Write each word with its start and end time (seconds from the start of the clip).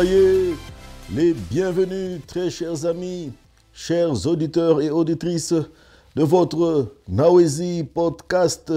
Soyez 0.00 0.54
les 1.14 1.34
bienvenus, 1.34 2.22
très 2.26 2.48
chers 2.48 2.86
amis, 2.86 3.32
chers 3.70 4.26
auditeurs 4.26 4.80
et 4.80 4.88
auditrices 4.88 5.52
de 6.16 6.22
votre 6.22 6.94
Nawezi 7.06 7.84
podcast. 7.84 8.72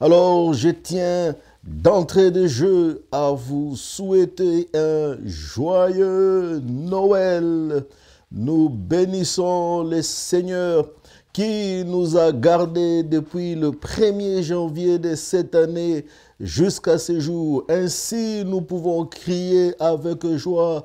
Alors, 0.00 0.54
je 0.54 0.70
tiens 0.70 1.34
d'entrée 1.62 2.30
de 2.30 2.46
jeu 2.46 3.04
à 3.12 3.32
vous 3.32 3.76
souhaiter 3.76 4.70
un 4.72 5.18
joyeux 5.26 6.62
Noël. 6.64 7.84
Nous 8.30 8.70
bénissons 8.70 9.84
le 9.84 10.00
Seigneur 10.00 10.88
qui 11.32 11.82
nous 11.86 12.16
a 12.18 12.30
gardés 12.30 13.02
depuis 13.02 13.54
le 13.54 13.70
1er 13.70 14.42
janvier 14.42 14.98
de 14.98 15.14
cette 15.14 15.54
année 15.54 16.04
jusqu'à 16.38 16.98
ce 16.98 17.18
jour. 17.20 17.64
Ainsi, 17.68 18.44
nous 18.44 18.60
pouvons 18.60 19.06
crier 19.06 19.74
avec 19.80 20.26
joie, 20.36 20.84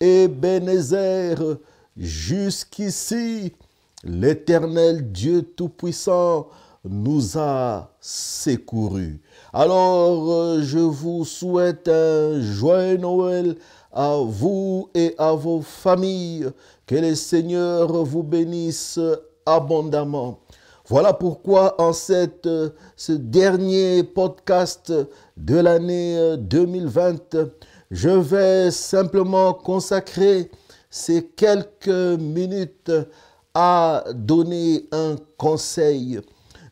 Ebenezer, 0.00 1.58
jusqu'ici, 1.96 3.52
l'Éternel 4.04 5.10
Dieu 5.10 5.42
Tout-Puissant 5.42 6.46
nous 6.84 7.36
a 7.36 7.90
secourus. 8.00 9.20
Alors, 9.52 10.60
je 10.60 10.78
vous 10.78 11.24
souhaite 11.24 11.88
un 11.88 12.40
joyeux 12.40 12.98
Noël 12.98 13.56
à 13.92 14.16
vous 14.24 14.88
et 14.94 15.14
à 15.18 15.32
vos 15.32 15.60
familles. 15.60 16.48
Que 16.86 16.94
le 16.94 17.14
Seigneur 17.16 18.04
vous 18.04 18.22
bénisse 18.22 19.00
abondamment. 19.54 20.40
Voilà 20.86 21.12
pourquoi 21.12 21.80
en 21.80 21.92
cette, 21.92 22.48
ce 22.96 23.12
dernier 23.12 24.02
podcast 24.02 24.92
de 25.36 25.56
l'année 25.56 26.36
2020, 26.38 27.36
je 27.90 28.08
vais 28.08 28.70
simplement 28.70 29.52
consacrer 29.52 30.50
ces 30.90 31.26
quelques 31.26 31.88
minutes 32.18 32.92
à 33.52 34.04
donner 34.14 34.88
un 34.92 35.16
conseil. 35.36 36.20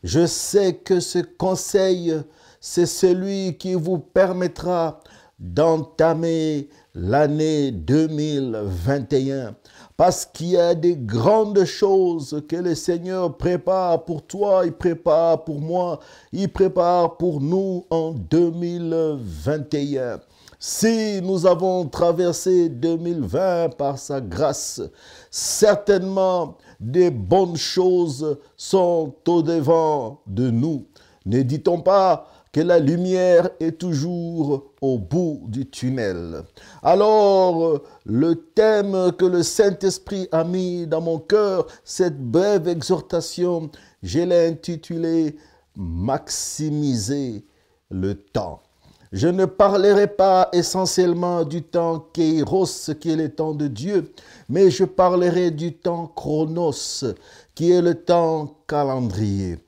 Je 0.03 0.25
sais 0.25 0.73
que 0.73 0.99
ce 0.99 1.19
conseil, 1.19 2.15
c'est 2.59 2.85
celui 2.85 3.57
qui 3.57 3.73
vous 3.73 3.99
permettra 3.99 4.99
d'entamer 5.39 6.69
l'année 6.97 7.71
2021 7.71 9.55
parce 9.97 10.25
qu'il 10.25 10.49
y 10.49 10.57
a 10.57 10.73
des 10.73 10.95
grandes 10.95 11.65
choses 11.65 12.41
que 12.47 12.55
le 12.55 12.73
Seigneur 12.75 13.35
prépare 13.37 14.05
pour 14.05 14.25
toi, 14.25 14.61
il 14.65 14.71
prépare 14.71 15.43
pour 15.43 15.59
moi, 15.59 15.99
il 16.31 16.49
prépare 16.49 17.17
pour 17.17 17.41
nous 17.41 17.85
en 17.89 18.11
2021. 18.11 20.21
Si 20.59 21.21
nous 21.21 21.45
avons 21.45 21.85
traversé 21.87 22.69
2020 22.69 23.75
par 23.77 23.99
sa 23.99 24.21
grâce, 24.21 24.81
certainement 25.29 26.55
des 26.79 27.11
bonnes 27.11 27.57
choses 27.57 28.39
sont 28.55 29.13
au 29.27 29.41
devant 29.43 30.21
de 30.25 30.49
nous. 30.49 30.85
Ne 31.27 31.43
dit-on 31.43 31.81
pas 31.81 32.25
que 32.57 32.63
la 32.63 32.79
lumière 32.79 33.51
est 33.59 33.77
toujours 33.77 34.71
au 34.81 34.97
bout 34.97 35.43
du 35.45 35.69
tunnel. 35.69 36.41
Alors, 36.81 37.83
le 38.03 38.33
thème 38.33 39.11
que 39.15 39.25
le 39.25 39.43
Saint-Esprit 39.43 40.27
a 40.31 40.43
mis 40.43 40.87
dans 40.87 41.01
mon 41.01 41.19
cœur, 41.19 41.67
cette 41.83 42.19
brève 42.19 42.67
exhortation, 42.67 43.69
je 44.01 44.21
l'ai 44.21 44.47
intitulé 44.47 45.37
Maximiser 45.75 47.45
le 47.91 48.15
temps. 48.15 48.63
Je 49.11 49.27
ne 49.27 49.45
parlerai 49.45 50.07
pas 50.07 50.49
essentiellement 50.51 51.43
du 51.43 51.61
temps 51.61 52.07
Kairos, 52.11 52.89
qui 52.99 53.11
est 53.11 53.15
le 53.17 53.29
temps 53.29 53.53
de 53.53 53.67
Dieu, 53.67 54.11
mais 54.49 54.71
je 54.71 54.83
parlerai 54.83 55.51
du 55.51 55.73
temps 55.73 56.07
Chronos, 56.07 57.05
qui 57.53 57.69
est 57.69 57.83
le 57.83 57.93
temps 57.93 58.55
calendrier. 58.65 59.59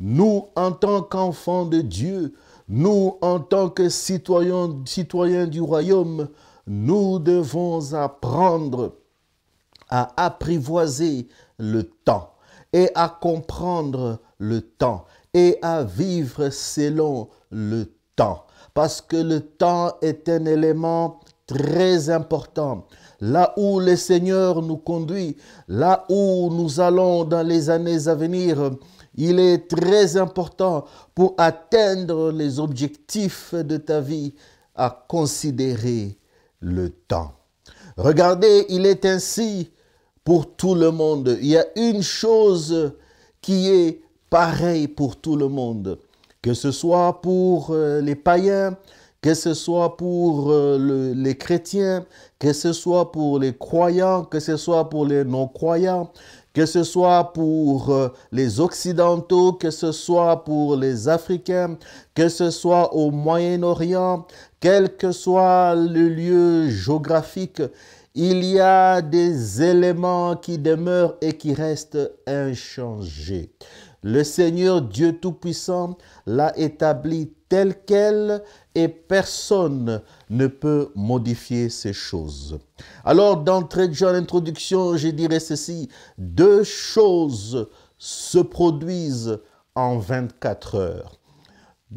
Nous, 0.00 0.48
en 0.56 0.72
tant 0.72 1.02
qu'enfants 1.02 1.66
de 1.66 1.80
Dieu, 1.80 2.34
nous, 2.68 3.16
en 3.20 3.40
tant 3.40 3.68
que 3.68 3.88
citoyens, 3.88 5.46
du 5.46 5.60
royaume, 5.60 6.28
nous 6.66 7.18
devons 7.18 7.94
apprendre 7.94 8.96
à 9.90 10.12
apprivoiser 10.16 11.28
le 11.58 11.84
temps 11.84 12.30
et 12.72 12.90
à 12.94 13.08
comprendre 13.08 14.18
le 14.38 14.62
temps 14.62 15.04
et 15.32 15.58
à 15.62 15.84
vivre 15.84 16.48
selon 16.50 17.28
le 17.50 17.84
temps. 18.16 18.44
Parce 18.72 19.00
que 19.00 19.16
le 19.16 19.40
temps 19.40 19.92
est 20.02 20.28
un 20.28 20.46
élément 20.46 21.20
très 21.46 22.10
important. 22.10 22.86
Là 23.20 23.52
où 23.56 23.78
le 23.78 23.94
Seigneur 23.94 24.62
nous 24.62 24.76
conduit, 24.76 25.36
là 25.68 26.04
où 26.08 26.50
nous 26.50 26.80
allons 26.80 27.24
dans 27.24 27.46
les 27.46 27.70
années 27.70 28.08
à 28.08 28.14
venir, 28.14 28.72
il 29.16 29.38
est 29.38 29.68
très 29.68 30.16
important 30.16 30.84
pour 31.14 31.34
atteindre 31.38 32.32
les 32.32 32.58
objectifs 32.58 33.54
de 33.54 33.76
ta 33.76 34.00
vie 34.00 34.34
à 34.74 35.04
considérer 35.08 36.18
le 36.60 36.90
temps. 36.90 37.32
Regardez, 37.96 38.66
il 38.68 38.86
est 38.86 39.04
ainsi 39.04 39.70
pour 40.24 40.56
tout 40.56 40.74
le 40.74 40.90
monde. 40.90 41.38
Il 41.40 41.48
y 41.48 41.56
a 41.56 41.66
une 41.76 42.02
chose 42.02 42.92
qui 43.40 43.68
est 43.68 44.00
pareille 44.30 44.88
pour 44.88 45.16
tout 45.16 45.36
le 45.36 45.48
monde, 45.48 45.98
que 46.42 46.54
ce 46.54 46.72
soit 46.72 47.20
pour 47.20 47.68
euh, 47.70 48.00
les 48.00 48.16
païens, 48.16 48.76
que 49.20 49.34
ce 49.34 49.54
soit 49.54 49.96
pour 49.96 50.50
euh, 50.50 51.14
les 51.14 51.36
chrétiens, 51.36 52.04
que 52.38 52.52
ce 52.52 52.72
soit 52.72 53.12
pour 53.12 53.38
les 53.38 53.54
croyants, 53.54 54.24
que 54.24 54.40
ce 54.40 54.56
soit 54.56 54.90
pour 54.90 55.06
les 55.06 55.24
non-croyants, 55.24 56.10
que 56.54 56.66
ce 56.66 56.84
soit 56.84 57.32
pour 57.32 57.90
euh, 57.90 58.08
les 58.32 58.60
Occidentaux, 58.60 59.52
que 59.52 59.70
ce 59.70 59.92
soit 59.92 60.44
pour 60.44 60.76
les 60.76 61.08
Africains, 61.08 61.76
que 62.14 62.28
ce 62.28 62.50
soit 62.50 62.94
au 62.94 63.10
Moyen-Orient, 63.10 64.26
quel 64.60 64.96
que 64.96 65.12
soit 65.12 65.74
le 65.74 66.08
lieu 66.08 66.70
géographique, 66.70 67.60
il 68.14 68.44
y 68.44 68.60
a 68.60 69.02
des 69.02 69.60
éléments 69.60 70.36
qui 70.36 70.56
demeurent 70.56 71.16
et 71.20 71.32
qui 71.32 71.52
restent 71.52 72.12
inchangés. 72.26 73.50
Le 74.06 74.22
Seigneur 74.22 74.82
Dieu 74.82 75.18
Tout-Puissant 75.18 75.96
l'a 76.26 76.52
établi 76.58 77.32
tel 77.48 77.74
quel 77.86 78.42
et 78.74 78.86
personne 78.88 80.02
ne 80.28 80.46
peut 80.46 80.90
modifier 80.94 81.70
ces 81.70 81.94
choses. 81.94 82.58
Alors, 83.02 83.38
d'entrée 83.38 83.88
de 83.88 83.94
jeu, 83.94 84.08
introduction, 84.08 84.98
je 84.98 85.08
dirais 85.08 85.40
ceci, 85.40 85.88
deux 86.18 86.64
choses 86.64 87.70
se 87.96 88.40
produisent 88.40 89.38
en 89.74 89.96
24 89.96 90.74
heures. 90.74 91.18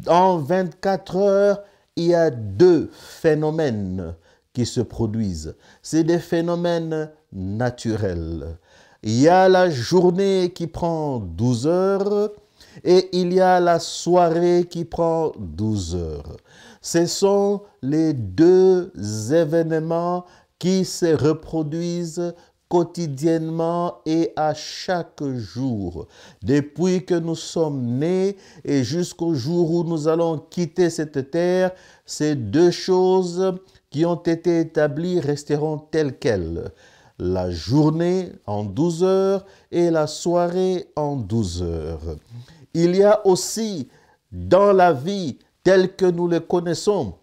En 0.06 0.38
24 0.38 1.16
heures, 1.16 1.62
il 1.96 2.06
y 2.06 2.14
a 2.14 2.30
deux 2.30 2.88
phénomènes 2.90 4.14
qui 4.54 4.64
se 4.64 4.80
produisent. 4.80 5.54
C'est 5.82 6.04
des 6.04 6.20
phénomènes 6.20 7.10
naturels. 7.32 8.56
Il 9.04 9.20
y 9.20 9.28
a 9.28 9.48
la 9.48 9.70
journée 9.70 10.52
qui 10.52 10.66
prend 10.66 11.20
12 11.20 11.68
heures 11.68 12.30
et 12.82 13.08
il 13.12 13.32
y 13.32 13.40
a 13.40 13.60
la 13.60 13.78
soirée 13.78 14.66
qui 14.68 14.84
prend 14.84 15.30
12 15.38 15.94
heures. 15.94 16.36
Ce 16.82 17.06
sont 17.06 17.62
les 17.80 18.12
deux 18.12 18.92
événements 19.32 20.24
qui 20.58 20.84
se 20.84 21.14
reproduisent 21.14 22.34
quotidiennement 22.68 23.98
et 24.04 24.32
à 24.34 24.52
chaque 24.52 25.22
jour. 25.36 26.08
Depuis 26.42 27.04
que 27.04 27.14
nous 27.14 27.36
sommes 27.36 27.98
nés 27.98 28.36
et 28.64 28.82
jusqu'au 28.82 29.32
jour 29.32 29.70
où 29.70 29.84
nous 29.84 30.08
allons 30.08 30.38
quitter 30.38 30.90
cette 30.90 31.30
terre, 31.30 31.70
ces 32.04 32.34
deux 32.34 32.72
choses 32.72 33.54
qui 33.90 34.04
ont 34.04 34.22
été 34.22 34.58
établies 34.58 35.20
resteront 35.20 35.78
telles 35.78 36.18
quelles. 36.18 36.72
La 37.18 37.50
journée 37.50 38.32
en 38.46 38.64
12 38.64 39.02
heures 39.02 39.46
et 39.70 39.90
la 39.90 40.06
soirée 40.06 40.86
en 40.94 41.16
12 41.16 41.62
heures. 41.62 42.16
Il 42.74 42.94
y 42.94 43.02
a 43.02 43.26
aussi 43.26 43.88
dans 44.30 44.72
la 44.72 44.92
vie 44.92 45.38
telle 45.64 45.96
que 45.96 46.06
nous 46.06 46.28
le 46.28 46.40
connaissons 46.40 47.14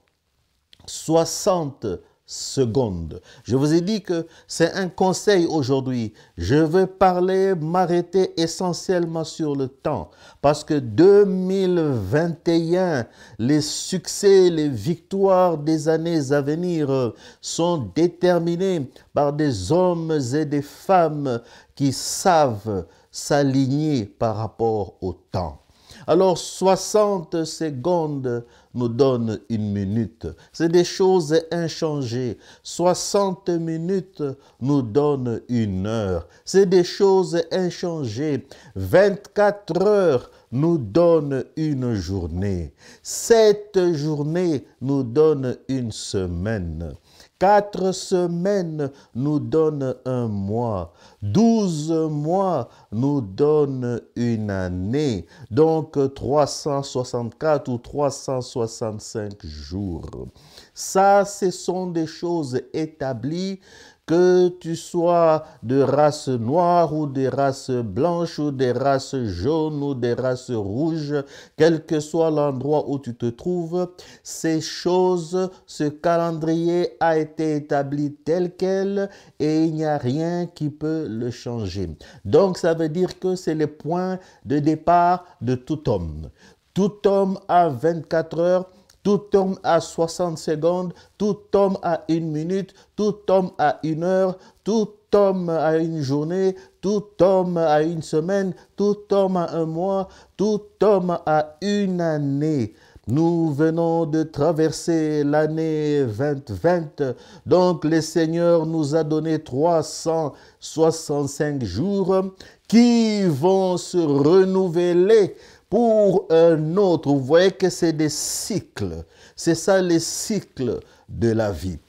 60 0.85 1.87
Je 2.27 3.55
vous 3.55 3.75
ai 3.75 3.81
dit 3.81 4.01
que 4.01 4.25
c'est 4.47 4.73
un 4.73 4.89
conseil 4.89 5.45
aujourd'hui. 5.45 6.11
Je 6.37 6.55
veux 6.55 6.87
parler, 6.87 7.53
m'arrêter 7.53 8.33
essentiellement 8.41 9.23
sur 9.23 9.55
le 9.55 9.67
temps. 9.67 10.09
Parce 10.41 10.63
que 10.63 10.73
2021, 10.73 13.05
les 13.37 13.61
succès, 13.61 14.49
les 14.49 14.69
victoires 14.69 15.59
des 15.59 15.87
années 15.87 16.31
à 16.31 16.41
venir 16.41 17.13
sont 17.41 17.91
déterminés 17.93 18.89
par 19.13 19.31
des 19.31 19.71
hommes 19.71 20.19
et 20.33 20.45
des 20.45 20.63
femmes 20.63 21.39
qui 21.75 21.93
savent 21.93 22.87
s'aligner 23.11 24.05
par 24.05 24.37
rapport 24.37 24.95
au 25.01 25.13
temps. 25.13 25.61
Alors 26.07 26.37
60 26.37 27.45
secondes 27.45 28.45
nous 28.75 28.89
donnent 28.89 29.39
une 29.49 29.71
minute. 29.71 30.27
C'est 30.53 30.69
des 30.69 30.83
choses 30.83 31.35
inchangées. 31.51 32.37
60 32.61 33.49
minutes 33.49 34.23
nous 34.61 34.81
donnent 34.81 35.41
une 35.49 35.87
heure. 35.87 36.27
C'est 36.43 36.67
des 36.67 36.83
choses 36.83 37.41
inchangées. 37.51 38.45
24 38.75 39.81
heures 39.81 40.31
nous 40.51 40.77
donnent 40.77 41.43
une 41.55 41.95
journée. 41.95 42.73
Sept 43.01 43.79
journées 43.93 44.65
nous 44.81 45.03
donnent 45.03 45.57
une 45.67 45.91
semaine. 45.91 46.93
Quatre 47.37 47.91
semaines 47.91 48.89
nous 49.13 49.39
donnent 49.39 49.95
un 50.05 50.29
mois. 50.29 50.93
Douze 51.21 51.91
mois 51.91 52.69
nous 52.93 53.19
donnent 53.19 53.99
une 54.15 54.49
année. 54.49 55.25
Donc 55.51 55.97
364 56.13 57.67
ou 57.67 57.77
365 57.77 59.45
jours. 59.45 60.27
Ça, 60.73 61.25
ce 61.25 61.51
sont 61.51 61.87
des 61.87 62.07
choses 62.07 62.61
établies 62.71 63.59
que 64.05 64.49
tu 64.59 64.75
sois 64.75 65.45
de 65.63 65.81
race 65.81 66.27
noire 66.27 66.93
ou 66.93 67.07
de 67.07 67.27
race 67.27 67.71
blanche 67.71 68.37
ou 68.37 68.51
des 68.51 68.71
races 68.71 69.15
jaunes 69.23 69.81
ou 69.81 69.95
des 69.95 70.13
races 70.13 70.51
rouges, 70.51 71.15
quel 71.57 71.85
que 71.85 71.99
soit 71.99 72.29
l'endroit 72.29 72.87
où 72.87 72.99
tu 72.99 73.15
te 73.15 73.25
trouves, 73.25 73.89
ces 74.23 74.61
choses, 74.61 75.49
ce 75.65 75.85
calendrier 75.85 76.97
a 76.99 77.17
été 77.17 77.55
établi 77.55 78.13
tel 78.13 78.55
quel 78.55 79.09
et 79.39 79.65
il 79.65 79.73
n'y 79.73 79.85
a 79.85 79.97
rien 79.97 80.45
qui 80.45 80.69
peut 80.69 81.07
le 81.09 81.31
changer. 81.31 81.89
Donc 82.23 82.57
ça 82.57 82.73
veut 82.73 82.89
dire 82.89 83.19
que 83.19 83.35
c'est 83.35 83.55
le 83.55 83.67
point 83.67 84.19
de 84.45 84.59
départ 84.59 85.25
de 85.41 85.55
tout 85.55 85.89
homme. 85.89 86.29
Tout 86.73 87.07
homme 87.07 87.39
a 87.47 87.69
24 87.69 88.39
heures 88.39 88.69
tout 89.05 89.23
homme 89.35 89.57
a 89.63 89.79
60 89.79 90.37
secondes, 90.39 90.91
tout 91.19 91.37
homme 91.53 91.77
a 91.83 92.01
une 92.09 92.31
minute, 92.31 92.73
tout 92.95 93.17
homme 93.29 93.51
a 93.59 93.77
une 93.83 94.03
heure, 94.03 94.39
tout 94.63 94.89
homme 95.13 95.49
a 95.49 95.77
une 95.77 96.01
journée, 96.01 96.55
tout 96.81 97.03
homme 97.21 97.57
a 97.57 97.83
une 97.83 98.01
semaine, 98.01 98.55
tout 98.75 98.97
homme 99.11 99.37
a 99.37 99.51
un 99.51 99.65
mois, 99.65 100.07
tout 100.35 100.63
homme 100.81 101.19
a 101.27 101.55
une 101.61 102.01
année. 102.01 102.73
Nous 103.07 103.53
venons 103.53 104.07
de 104.07 104.23
traverser 104.23 105.23
l'année 105.23 106.03
2020, 106.03 107.13
donc 107.45 107.85
le 107.85 108.01
Seigneur 108.01 108.65
nous 108.65 108.95
a 108.95 109.03
donné 109.03 109.37
365 109.37 111.63
jours 111.63 112.23
qui 112.67 113.21
vont 113.27 113.77
se 113.77 113.99
renouveler 113.99 115.35
pour 115.75 116.27
un 116.29 116.77
autre. 116.77 117.09
Vous 117.09 117.19
voyez 117.19 117.51
que 117.51 117.69
c'est 117.69 117.91
des 117.91 118.07
cycles. 118.07 119.03
C'est 119.35 119.55
ça 119.55 119.81
les 119.81 119.99
cycles 119.99 120.79
de 121.09 121.31
la 121.31 121.51
vie. 121.51 121.79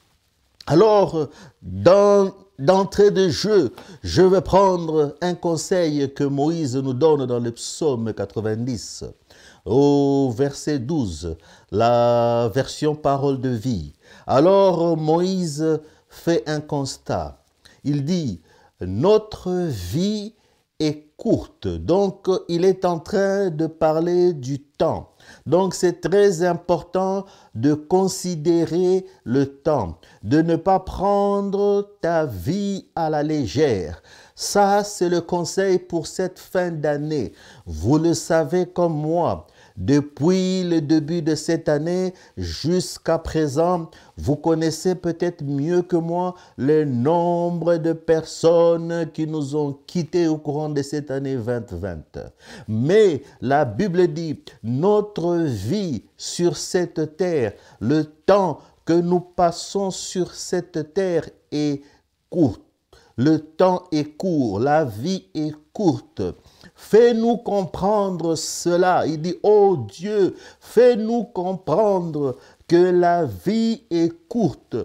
Alors, 0.65 1.29
dans 1.61 2.33
d'entrée 2.59 3.11
de 3.11 3.29
jeu, 3.29 3.71
je 4.03 4.23
vais 4.23 4.41
prendre 4.41 5.15
un 5.21 5.35
conseil 5.35 6.13
que 6.13 6.25
Moïse 6.25 6.75
nous 6.75 6.93
donne 6.93 7.27
dans 7.27 7.39
le 7.39 7.51
psaume 7.51 8.13
90, 8.13 9.05
au 9.63 10.33
verset 10.35 10.79
12, 10.79 11.37
la 11.71 12.51
version 12.53 12.93
parole 12.93 13.39
de 13.39 13.51
vie. 13.51 13.93
Alors 14.25 14.97
Moïse 14.97 15.79
fait 16.09 16.43
un 16.49 16.59
constat. 16.59 17.41
Il 17.85 18.03
dit, 18.03 18.41
notre 18.81 19.49
vie 19.69 20.33
est 20.81 21.06
courte. 21.17 21.67
Donc, 21.67 22.27
il 22.47 22.63
est 22.63 22.85
en 22.85 22.99
train 22.99 23.49
de 23.49 23.65
parler 23.67 24.33
du 24.33 24.59
temps. 24.59 25.09
Donc, 25.45 25.73
c'est 25.73 25.99
très 25.99 26.43
important 26.43 27.25
de 27.55 27.73
considérer 27.73 29.05
le 29.23 29.45
temps, 29.45 29.97
de 30.23 30.41
ne 30.41 30.55
pas 30.55 30.79
prendre 30.79 31.97
ta 32.01 32.25
vie 32.25 32.85
à 32.95 33.09
la 33.09 33.23
légère. 33.23 34.01
Ça, 34.35 34.83
c'est 34.83 35.09
le 35.09 35.21
conseil 35.21 35.79
pour 35.79 36.05
cette 36.05 36.37
fin 36.37 36.69
d'année. 36.69 37.33
Vous 37.65 37.97
le 37.97 38.13
savez 38.13 38.67
comme 38.67 38.93
moi. 38.95 39.47
Depuis 39.77 40.63
le 40.63 40.81
début 40.81 41.21
de 41.21 41.35
cette 41.35 41.69
année 41.69 42.15
jusqu'à 42.35 43.19
présent, 43.19 43.91
vous 44.17 44.35
connaissez 44.35 44.95
peut-être 44.95 45.43
mieux 45.43 45.83
que 45.83 45.95
moi 45.95 46.33
le 46.57 46.83
nombre 46.83 47.77
de 47.77 47.93
personnes 47.93 49.07
qui 49.13 49.27
nous 49.27 49.55
ont 49.55 49.77
quittés 49.85 50.27
au 50.27 50.39
courant 50.39 50.69
de 50.69 50.81
cette 50.81 51.11
année 51.11 51.35
2020. 51.35 51.99
Mais 52.67 53.21
la 53.39 53.65
Bible 53.65 54.07
dit, 54.07 54.39
notre 54.63 55.37
vie 55.43 56.05
sur 56.17 56.57
cette 56.57 57.15
terre, 57.15 57.53
le 57.79 58.03
temps 58.03 58.57
que 58.83 58.93
nous 58.93 59.19
passons 59.19 59.91
sur 59.91 60.33
cette 60.33 60.95
terre 60.95 61.29
est 61.51 61.83
court. 62.31 62.57
Le 63.15 63.37
temps 63.37 63.83
est 63.91 64.17
court, 64.17 64.59
la 64.59 64.85
vie 64.85 65.25
est 65.35 65.53
courte. 65.71 66.23
Fais-nous 66.77 67.37
comprendre 67.37 68.35
cela. 68.35 69.05
Il 69.07 69.21
dit, 69.21 69.35
oh 69.41 69.77
Dieu, 69.89 70.37
fais-nous 70.61 71.23
comprendre 71.23 72.37
que 72.67 72.75
la 72.75 73.23
vie 73.23 73.83
est 73.89 74.11
courte. 74.27 74.75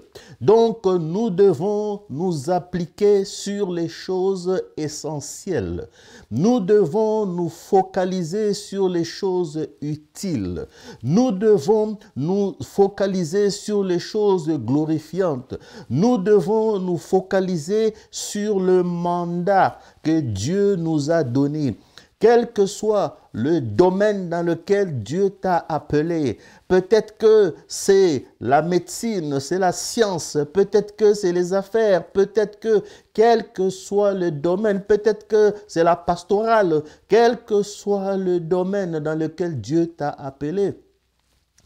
Donc 0.40 0.86
nous 0.86 1.30
devons 1.30 2.02
nous 2.08 2.48
appliquer 2.48 3.24
sur 3.24 3.72
les 3.72 3.88
choses 3.88 4.62
essentielles. 4.76 5.88
Nous 6.30 6.60
devons 6.60 7.26
nous 7.26 7.48
focaliser 7.48 8.54
sur 8.54 8.88
les 8.88 9.04
choses 9.04 9.66
utiles. 9.80 10.66
Nous 11.02 11.32
devons 11.32 11.98
nous 12.14 12.54
focaliser 12.62 13.50
sur 13.50 13.82
les 13.82 13.98
choses 13.98 14.48
glorifiantes. 14.48 15.54
Nous 15.90 16.18
devons 16.18 16.78
nous 16.78 16.98
focaliser 16.98 17.94
sur 18.12 18.60
le 18.60 18.84
mandat 18.84 19.78
que 20.04 20.20
Dieu 20.20 20.76
nous 20.76 21.10
a 21.10 21.24
donné 21.24 21.76
quel 22.22 22.52
que 22.52 22.66
soit 22.66 23.18
le 23.32 23.60
domaine 23.60 24.28
dans 24.28 24.46
lequel 24.46 25.02
Dieu 25.02 25.30
t'a 25.30 25.66
appelé. 25.68 26.38
Peut-être 26.68 27.18
que 27.18 27.56
c'est 27.66 28.26
la 28.40 28.62
médecine, 28.62 29.40
c'est 29.40 29.58
la 29.58 29.72
science, 29.72 30.38
peut-être 30.52 30.94
que 30.94 31.14
c'est 31.14 31.32
les 31.32 31.52
affaires, 31.52 32.06
peut-être 32.12 32.60
que 32.60 32.84
quel 33.12 33.50
que 33.52 33.70
soit 33.70 34.14
le 34.14 34.30
domaine, 34.30 34.82
peut-être 34.82 35.26
que 35.26 35.52
c'est 35.66 35.82
la 35.82 35.96
pastorale, 35.96 36.84
quel 37.08 37.38
que 37.38 37.64
soit 37.64 38.16
le 38.16 38.38
domaine 38.38 39.00
dans 39.00 39.18
lequel 39.18 39.60
Dieu 39.60 39.88
t'a 39.88 40.10
appelé. 40.10 40.74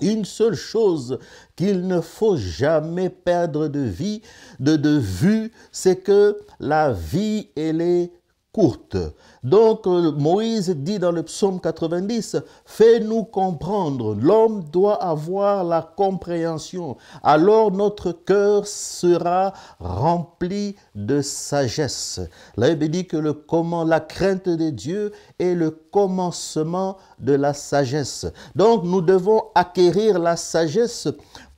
Une 0.00 0.24
seule 0.24 0.54
chose 0.54 1.18
qu'il 1.54 1.86
ne 1.86 2.00
faut 2.00 2.38
jamais 2.38 3.10
perdre 3.10 3.68
de 3.68 3.80
vie, 3.80 4.22
de, 4.58 4.76
de 4.76 4.96
vue, 4.96 5.52
c'est 5.70 5.96
que 5.96 6.38
la 6.60 6.92
vie, 6.92 7.50
elle 7.54 7.82
est 7.82 8.10
courte. 8.56 8.96
Donc 9.44 9.86
euh, 9.86 10.12
Moïse 10.12 10.70
dit 10.70 10.98
dans 10.98 11.12
le 11.12 11.22
psaume 11.22 11.60
90, 11.60 12.38
Fais-nous 12.64 13.24
comprendre, 13.24 14.14
l'homme 14.14 14.64
doit 14.72 15.04
avoir 15.04 15.62
la 15.62 15.82
compréhension, 15.82 16.96
alors 17.22 17.70
notre 17.70 18.12
cœur 18.12 18.66
sera 18.66 19.52
rempli 19.78 20.74
de 20.94 21.20
sagesse. 21.20 22.18
La 22.56 22.70
Bible 22.70 22.88
dit 22.88 23.06
que 23.06 23.18
le 23.18 23.34
comment, 23.34 23.84
la 23.84 24.00
crainte 24.00 24.48
de 24.48 24.70
Dieu 24.70 25.12
est 25.38 25.54
le 25.54 25.70
commencement 25.70 26.96
de 27.18 27.34
la 27.34 27.52
sagesse. 27.52 28.24
Donc 28.54 28.84
nous 28.84 29.02
devons 29.02 29.42
acquérir 29.54 30.18
la 30.18 30.36
sagesse 30.36 31.08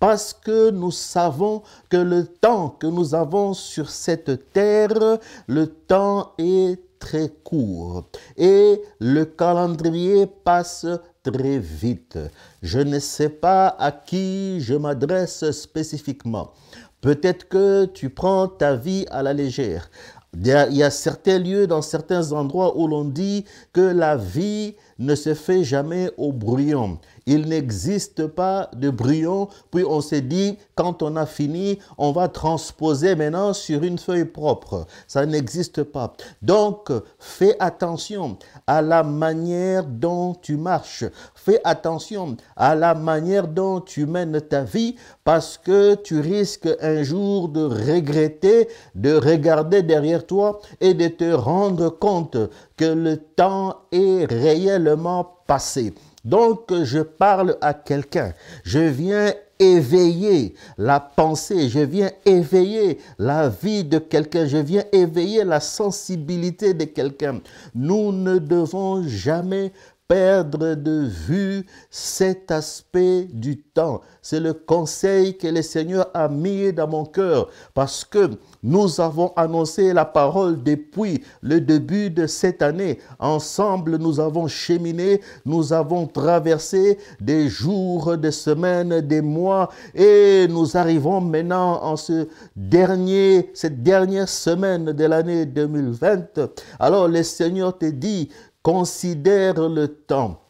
parce 0.00 0.33
que 0.33 0.71
nous 0.71 0.90
savons 0.90 1.62
que 1.88 1.97
le 1.97 2.26
temps 2.26 2.71
que 2.71 2.88
nous 2.88 3.14
avons 3.14 3.55
sur 3.55 3.88
cette 3.88 4.52
terre, 4.52 5.19
le 5.47 5.67
temps 5.67 6.33
est 6.38 6.88
très 6.99 7.28
court 7.45 8.09
et 8.37 8.81
le 9.00 9.25
calendrier 9.25 10.26
passe 10.26 10.87
très 11.23 11.59
vite. 11.59 12.19
Je 12.62 12.78
ne 12.81 12.99
sais 12.99 13.28
pas 13.28 13.69
à 13.69 13.93
qui 13.93 14.61
je 14.61 14.75
m'adresse 14.75 15.50
spécifiquement. 15.50 16.52
Peut-être 17.00 17.49
que 17.49 17.85
tu 17.87 18.11
prends 18.11 18.49
ta 18.49 18.75
vie 18.75 19.07
à 19.11 19.23
la 19.23 19.33
légère. 19.33 19.90
Il 20.35 20.47
y, 20.47 20.83
a, 20.83 20.90
certains 20.90 21.38
lieux, 21.38 21.67
dans 21.67 21.81
certains 21.81 22.33
endroits 22.33 22.76
où 22.76 22.87
l'on 22.87 23.05
dit 23.05 23.45
que 23.73 23.81
la 23.81 24.17
vie 24.17 24.76
ne 24.99 25.14
se 25.14 25.35
fait 25.35 25.64
jamais 25.64 26.11
au 26.17 26.33
brouillon. 26.33 26.99
Il 27.26 27.49
n'existe 27.49 28.26
pas 28.26 28.71
de 28.75 28.90
brouillon, 28.90 29.49
puis 29.71 29.85
on 29.85 30.00
s'est 30.00 30.23
dit, 30.23 30.59
quand 30.75 31.02
on 31.02 31.14
a 31.17 31.26
fini, 31.26 31.78
on 31.99 32.12
va 32.12 32.28
transposer 32.28 33.14
maintenant 33.14 33.52
sur 33.52 33.83
une 33.83 33.99
feuille 33.99 34.25
propre. 34.25 34.87
Ça 35.07 35.26
n'existe 35.26 35.83
pas. 35.83 36.14
Donc, 36.40 36.90
fais 37.19 37.55
attention 37.61 38.38
à 38.67 38.81
la 38.81 39.02
manière 39.02 39.85
dont 39.85 40.35
tu 40.35 40.57
marches. 40.57 41.05
Fais 41.35 41.61
attention 41.64 42.37
à 42.57 42.75
la 42.75 42.95
manière 42.95 43.47
dont 43.47 43.81
tu 43.81 44.07
mènes 44.07 44.40
ta 44.40 44.62
vie 44.62 44.97
parce 45.23 45.59
que 45.59 45.95
tu 45.97 46.21
risques 46.21 46.69
un 46.81 47.02
jour 47.02 47.49
de 47.49 47.62
regretter, 47.62 48.69
de 48.95 49.14
regarder 49.14 49.83
derrière 49.83 50.26
toi 50.26 50.61
et 50.81 50.95
de 50.95 51.09
te 51.09 51.31
rendre 51.33 51.90
compte 51.90 52.37
que 52.78 52.87
le 52.87 53.18
temps 53.18 53.82
est 53.92 54.25
réellement 54.25 55.42
passé. 55.47 55.92
Donc 56.25 56.73
je 56.85 57.00
parle 57.00 57.58
à 57.61 57.75
quelqu'un, 57.75 58.32
je 58.64 58.78
viens 58.78 59.32
éveiller 59.58 60.54
la 60.76 61.00
pensée, 61.00 61.68
je 61.68 61.80
viens 61.80 62.11
éveiller 62.25 62.99
la 63.18 63.49
vie 63.49 63.85
de 63.85 63.99
quelqu'un, 63.99 64.47
je 64.47 64.58
viens 64.58 64.85
éveiller 64.92 65.44
la 65.44 65.61
sensibilité 65.61 66.75
de 66.75 66.85
quelqu'un. 66.85 67.40
Nous 67.75 68.12
ne 68.12 68.38
devons 68.38 69.02
jamais 69.06 69.73
perdre 70.09 70.75
de 70.75 71.07
vue 71.07 71.67
cet 71.91 72.50
aspect 72.50 73.29
du 73.31 73.59
temps. 73.59 74.00
C'est 74.23 74.41
le 74.41 74.55
conseil 74.55 75.37
que 75.37 75.47
le 75.47 75.61
Seigneur 75.61 76.09
a 76.15 76.29
mis 76.29 76.73
dans 76.73 76.88
mon 76.88 77.05
cœur 77.05 77.50
parce 77.75 78.07
que 78.07 78.31
nous 78.62 79.00
avons 79.03 79.33
annoncé 79.37 79.93
la 79.93 80.07
parole 80.07 80.62
depuis 80.62 81.23
le 81.43 81.61
début 81.61 82.09
de 82.09 82.27
cette 82.27 82.62
année. 82.62 83.00
Ensemble, 83.19 83.99
nous 83.99 84.19
avons 84.19 84.49
cheminé, 84.49 85.21
nous 85.45 85.75
avons 85.75 86.07
traversé 86.07 86.99
des 87.21 87.49
jours, 87.49 88.17
des 88.17 88.33
semaines, 88.33 89.03
des 89.03 89.21
mois 89.21 89.69
et 89.95 90.47
nous 90.49 90.77
arrivons 90.77 91.21
maintenant 91.21 91.83
en 91.83 91.97
ce 91.97 92.29
dernier, 92.57 93.50
cette 93.53 93.83
dernière 93.83 94.29
semaine 94.29 94.87
de 94.87 95.05
l'année 95.05 95.45
2020. 95.45 96.41
Alors 96.81 97.09
le 97.09 97.23
Seigneur 97.23 97.77
te 97.77 97.87
dit, 97.87 98.31
considère 98.62 99.69
le 99.69 99.88
temps. 99.88 100.41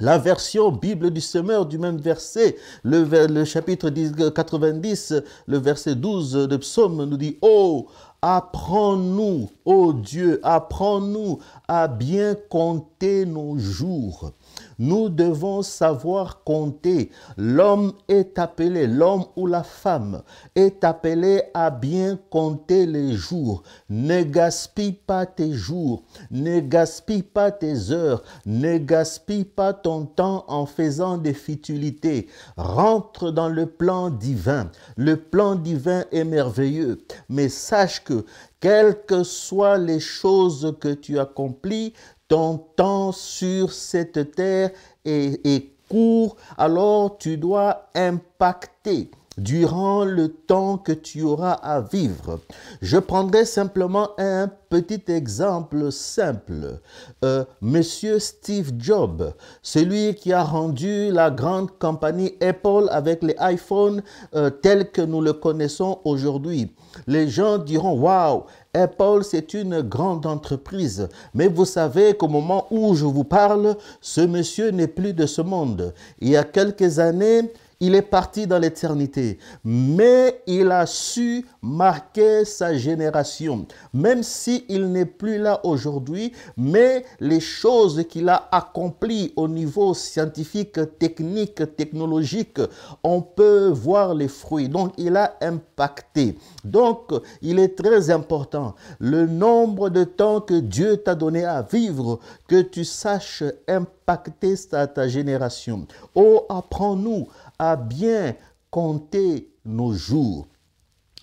La 0.00 0.18
version 0.18 0.72
Bible 0.72 1.12
du 1.12 1.20
semeur 1.20 1.66
du 1.66 1.78
même 1.78 1.98
verset, 1.98 2.56
le, 2.82 3.44
chapitre 3.44 3.90
90, 3.90 5.14
le 5.46 5.58
verset 5.58 5.94
12 5.94 6.48
de 6.48 6.56
Psaume 6.56 7.04
nous 7.04 7.16
dit, 7.16 7.38
Oh, 7.42 7.86
apprends-nous, 8.20 9.50
ô 9.64 9.92
Dieu, 9.92 10.40
apprends-nous 10.42 11.38
à 11.68 11.86
bien 11.86 12.34
compter 12.34 13.24
nos 13.24 13.56
jours 13.56 14.32
nous 14.78 15.08
devons 15.08 15.62
savoir 15.62 16.42
compter. 16.44 17.10
L'homme 17.36 17.92
est 18.08 18.38
appelé, 18.38 18.86
l'homme 18.86 19.24
ou 19.36 19.46
la 19.46 19.62
femme 19.62 20.22
est 20.54 20.84
appelé 20.84 21.42
à 21.54 21.70
bien 21.70 22.18
compter 22.30 22.86
les 22.86 23.12
jours. 23.14 23.62
Ne 23.88 24.22
gaspille 24.22 24.92
pas 24.92 25.26
tes 25.26 25.52
jours, 25.52 26.04
ne 26.30 26.60
gaspille 26.60 27.22
pas 27.22 27.50
tes 27.50 27.90
heures, 27.90 28.22
ne 28.46 28.78
gaspille 28.78 29.44
pas 29.44 29.72
ton 29.72 30.06
temps 30.06 30.44
en 30.48 30.66
faisant 30.66 31.18
des 31.18 31.34
futilités. 31.34 32.28
Rentre 32.56 33.30
dans 33.30 33.48
le 33.48 33.66
plan 33.66 34.10
divin. 34.10 34.70
Le 34.96 35.16
plan 35.16 35.54
divin 35.54 36.04
est 36.12 36.24
merveilleux, 36.24 37.04
mais 37.28 37.48
sache 37.48 38.02
que 38.04 38.24
quelles 38.60 39.04
que 39.04 39.24
soient 39.24 39.76
les 39.76 40.00
choses 40.00 40.74
que 40.80 40.94
tu 40.94 41.18
accomplis, 41.18 41.92
ton 42.34 42.58
temps 42.58 43.12
sur 43.12 43.72
cette 43.72 44.34
terre 44.34 44.70
est, 45.04 45.70
court, 45.88 46.34
alors 46.58 47.16
tu 47.16 47.36
dois 47.36 47.90
impacter 47.94 49.08
durant 49.38 50.04
le 50.04 50.28
temps 50.28 50.78
que 50.78 50.92
tu 50.92 51.22
auras 51.22 51.52
à 51.52 51.80
vivre. 51.80 52.40
Je 52.82 52.98
prendrai 52.98 53.44
simplement 53.44 54.10
un 54.18 54.48
petit 54.68 55.02
exemple 55.08 55.90
simple. 55.92 56.80
Euh, 57.24 57.44
Monsieur 57.60 58.18
Steve 58.18 58.72
Jobs, 58.78 59.32
celui 59.62 60.14
qui 60.14 60.32
a 60.32 60.42
rendu 60.42 61.10
la 61.10 61.30
grande 61.30 61.70
compagnie 61.78 62.34
Apple 62.40 62.88
avec 62.90 63.22
les 63.22 63.36
iPhones 63.40 64.02
euh, 64.34 64.50
tels 64.50 64.90
que 64.90 65.02
nous 65.02 65.20
le 65.20 65.32
connaissons 65.32 66.00
aujourd'hui. 66.04 66.74
Les 67.06 67.28
gens 67.28 67.58
diront, 67.58 67.98
waouh, 67.98 68.44
Apple, 68.74 69.20
c'est 69.22 69.54
une 69.54 69.82
grande 69.82 70.26
entreprise. 70.26 71.08
Mais 71.32 71.46
vous 71.46 71.64
savez 71.64 72.14
qu'au 72.14 72.28
moment 72.28 72.66
où 72.70 72.94
je 72.94 73.04
vous 73.04 73.24
parle, 73.24 73.76
ce 74.00 74.20
monsieur 74.20 74.70
n'est 74.70 74.88
plus 74.88 75.12
de 75.12 75.26
ce 75.26 75.40
monde. 75.40 75.94
Il 76.20 76.30
y 76.30 76.36
a 76.36 76.44
quelques 76.44 76.98
années, 76.98 77.52
il 77.80 77.94
est 77.94 78.02
parti 78.02 78.46
dans 78.46 78.58
l'éternité, 78.58 79.38
mais 79.64 80.42
il 80.46 80.70
a 80.70 80.86
su 80.86 81.46
marquer 81.62 82.44
sa 82.44 82.76
génération, 82.76 83.66
même 83.92 84.22
s'il 84.22 84.90
n'est 84.90 85.04
plus 85.04 85.38
là 85.38 85.60
aujourd'hui, 85.64 86.32
mais 86.56 87.04
les 87.20 87.40
choses 87.40 88.04
qu'il 88.08 88.28
a 88.28 88.48
accomplies 88.52 89.32
au 89.36 89.48
niveau 89.48 89.94
scientifique, 89.94 90.78
technique, 90.98 91.76
technologique, 91.76 92.60
on 93.02 93.20
peut 93.20 93.68
voir 93.68 94.14
les 94.14 94.28
fruits. 94.28 94.68
Donc, 94.68 94.92
il 94.98 95.16
a 95.16 95.36
impacté. 95.40 96.38
Donc, 96.64 97.12
il 97.42 97.58
est 97.58 97.76
très 97.76 98.10
important, 98.10 98.74
le 98.98 99.26
nombre 99.26 99.90
de 99.90 100.04
temps 100.04 100.40
que 100.40 100.54
Dieu 100.54 100.96
t'a 100.98 101.14
donné 101.14 101.44
à 101.44 101.62
vivre, 101.62 102.18
que 102.48 102.62
tu 102.62 102.84
saches 102.84 103.42
impacter 103.68 104.54
ta, 104.70 104.86
ta 104.86 105.08
génération. 105.08 105.86
Oh, 106.14 106.44
apprends-nous 106.48 107.26
à 107.58 107.76
bien 107.76 108.34
compter 108.70 109.52
nos 109.64 109.92
jours, 109.92 110.46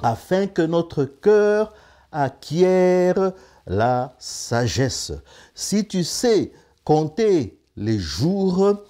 afin 0.02 0.48
que 0.48 0.62
notre 0.62 1.06
cœur 1.06 1.74
acquiert 2.12 3.34
la 3.68 4.16
sagesse. 4.20 5.14
Si 5.54 5.88
tu 5.88 6.04
sais 6.04 6.52
compter 6.84 7.60
les 7.76 8.00
jours, 8.00 8.84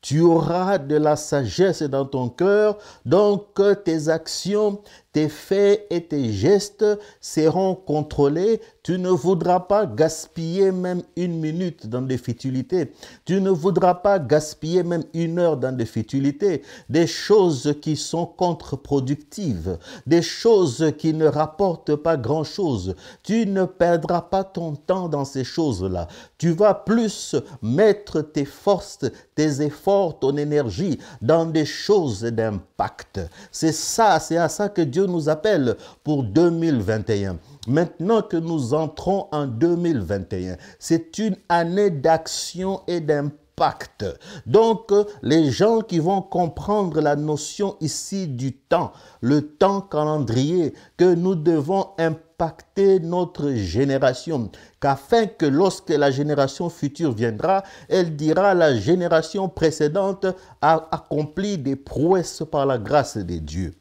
tu 0.00 0.20
auras 0.20 0.78
de 0.78 0.96
la 0.96 1.16
sagesse 1.16 1.82
dans 1.82 2.06
ton 2.06 2.28
cœur, 2.28 2.78
donc 3.04 3.60
tes 3.84 4.08
actions, 4.08 4.80
tes 5.12 5.28
faits 5.30 5.86
et 5.90 6.04
tes 6.04 6.32
gestes 6.32 6.84
seront 7.20 7.74
contrôlés. 7.74 8.60
Tu 8.82 8.98
ne 8.98 9.08
voudras 9.08 9.60
pas 9.60 9.86
gaspiller 9.86 10.70
même 10.70 11.02
une 11.16 11.40
minute 11.40 11.86
dans 11.86 12.02
des 12.02 12.18
futilités. 12.18 12.92
Tu 13.24 13.40
ne 13.40 13.50
voudras 13.50 13.94
pas 13.94 14.18
gaspiller 14.18 14.82
même 14.82 15.04
une 15.14 15.38
heure 15.38 15.56
dans 15.56 15.74
des 15.74 15.86
futilités. 15.86 16.62
Des 16.88 17.06
choses 17.06 17.74
qui 17.80 17.96
sont 17.96 18.26
contre-productives. 18.26 19.78
Des 20.06 20.22
choses 20.22 20.92
qui 20.98 21.14
ne 21.14 21.26
rapportent 21.26 21.96
pas 21.96 22.16
grand-chose. 22.16 22.94
Tu 23.22 23.46
ne 23.46 23.64
perdras 23.64 24.22
pas 24.22 24.44
ton 24.44 24.74
temps 24.74 25.08
dans 25.08 25.24
ces 25.24 25.44
choses-là. 25.44 26.08
Tu 26.36 26.50
vas 26.50 26.74
plus 26.74 27.34
mettre 27.62 28.20
tes 28.20 28.44
forces, 28.44 29.06
tes 29.34 29.62
efforts, 29.62 30.18
ton 30.18 30.36
énergie 30.36 30.98
dans 31.22 31.46
des 31.46 31.66
choses 31.66 32.22
d'impact. 32.22 33.20
C'est 33.50 33.72
ça, 33.72 34.20
c'est 34.20 34.36
à 34.36 34.48
ça 34.48 34.68
que 34.68 34.82
Dieu 34.82 34.97
nous 35.02 35.28
appelle 35.28 35.76
pour 36.04 36.22
2021. 36.22 37.38
Maintenant 37.66 38.22
que 38.22 38.36
nous 38.36 38.74
entrons 38.74 39.28
en 39.32 39.46
2021, 39.46 40.56
c'est 40.78 41.18
une 41.18 41.36
année 41.48 41.90
d'action 41.90 42.80
et 42.86 43.00
d'impact. 43.00 44.04
Donc, 44.46 44.92
les 45.22 45.50
gens 45.50 45.80
qui 45.80 45.98
vont 45.98 46.22
comprendre 46.22 47.00
la 47.00 47.16
notion 47.16 47.76
ici 47.80 48.28
du 48.28 48.52
temps, 48.52 48.92
le 49.20 49.42
temps 49.42 49.80
calendrier, 49.80 50.74
que 50.96 51.14
nous 51.14 51.34
devons 51.34 51.88
impacter 51.98 53.00
notre 53.00 53.50
génération, 53.50 54.50
qu'afin 54.80 55.26
que 55.26 55.46
lorsque 55.46 55.90
la 55.90 56.12
génération 56.12 56.70
future 56.70 57.12
viendra, 57.12 57.64
elle 57.88 58.14
dira 58.14 58.54
la 58.54 58.76
génération 58.76 59.48
précédente 59.48 60.26
a 60.60 60.86
accompli 60.92 61.58
des 61.58 61.74
prouesses 61.74 62.44
par 62.50 62.64
la 62.64 62.78
grâce 62.78 63.16
de 63.16 63.38
Dieu. 63.38 63.74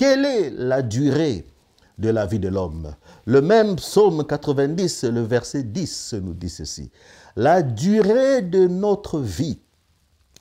Quelle 0.00 0.24
est 0.24 0.48
la 0.56 0.80
durée 0.80 1.46
de 1.98 2.08
la 2.08 2.24
vie 2.24 2.38
de 2.38 2.48
l'homme? 2.48 2.94
Le 3.26 3.42
même 3.42 3.76
psaume 3.76 4.26
90, 4.26 5.04
le 5.04 5.20
verset 5.20 5.62
10 5.62 6.14
nous 6.22 6.32
dit 6.32 6.48
ceci. 6.48 6.90
La 7.36 7.60
durée 7.60 8.40
de 8.40 8.66
notre 8.66 9.18
vie. 9.18 9.60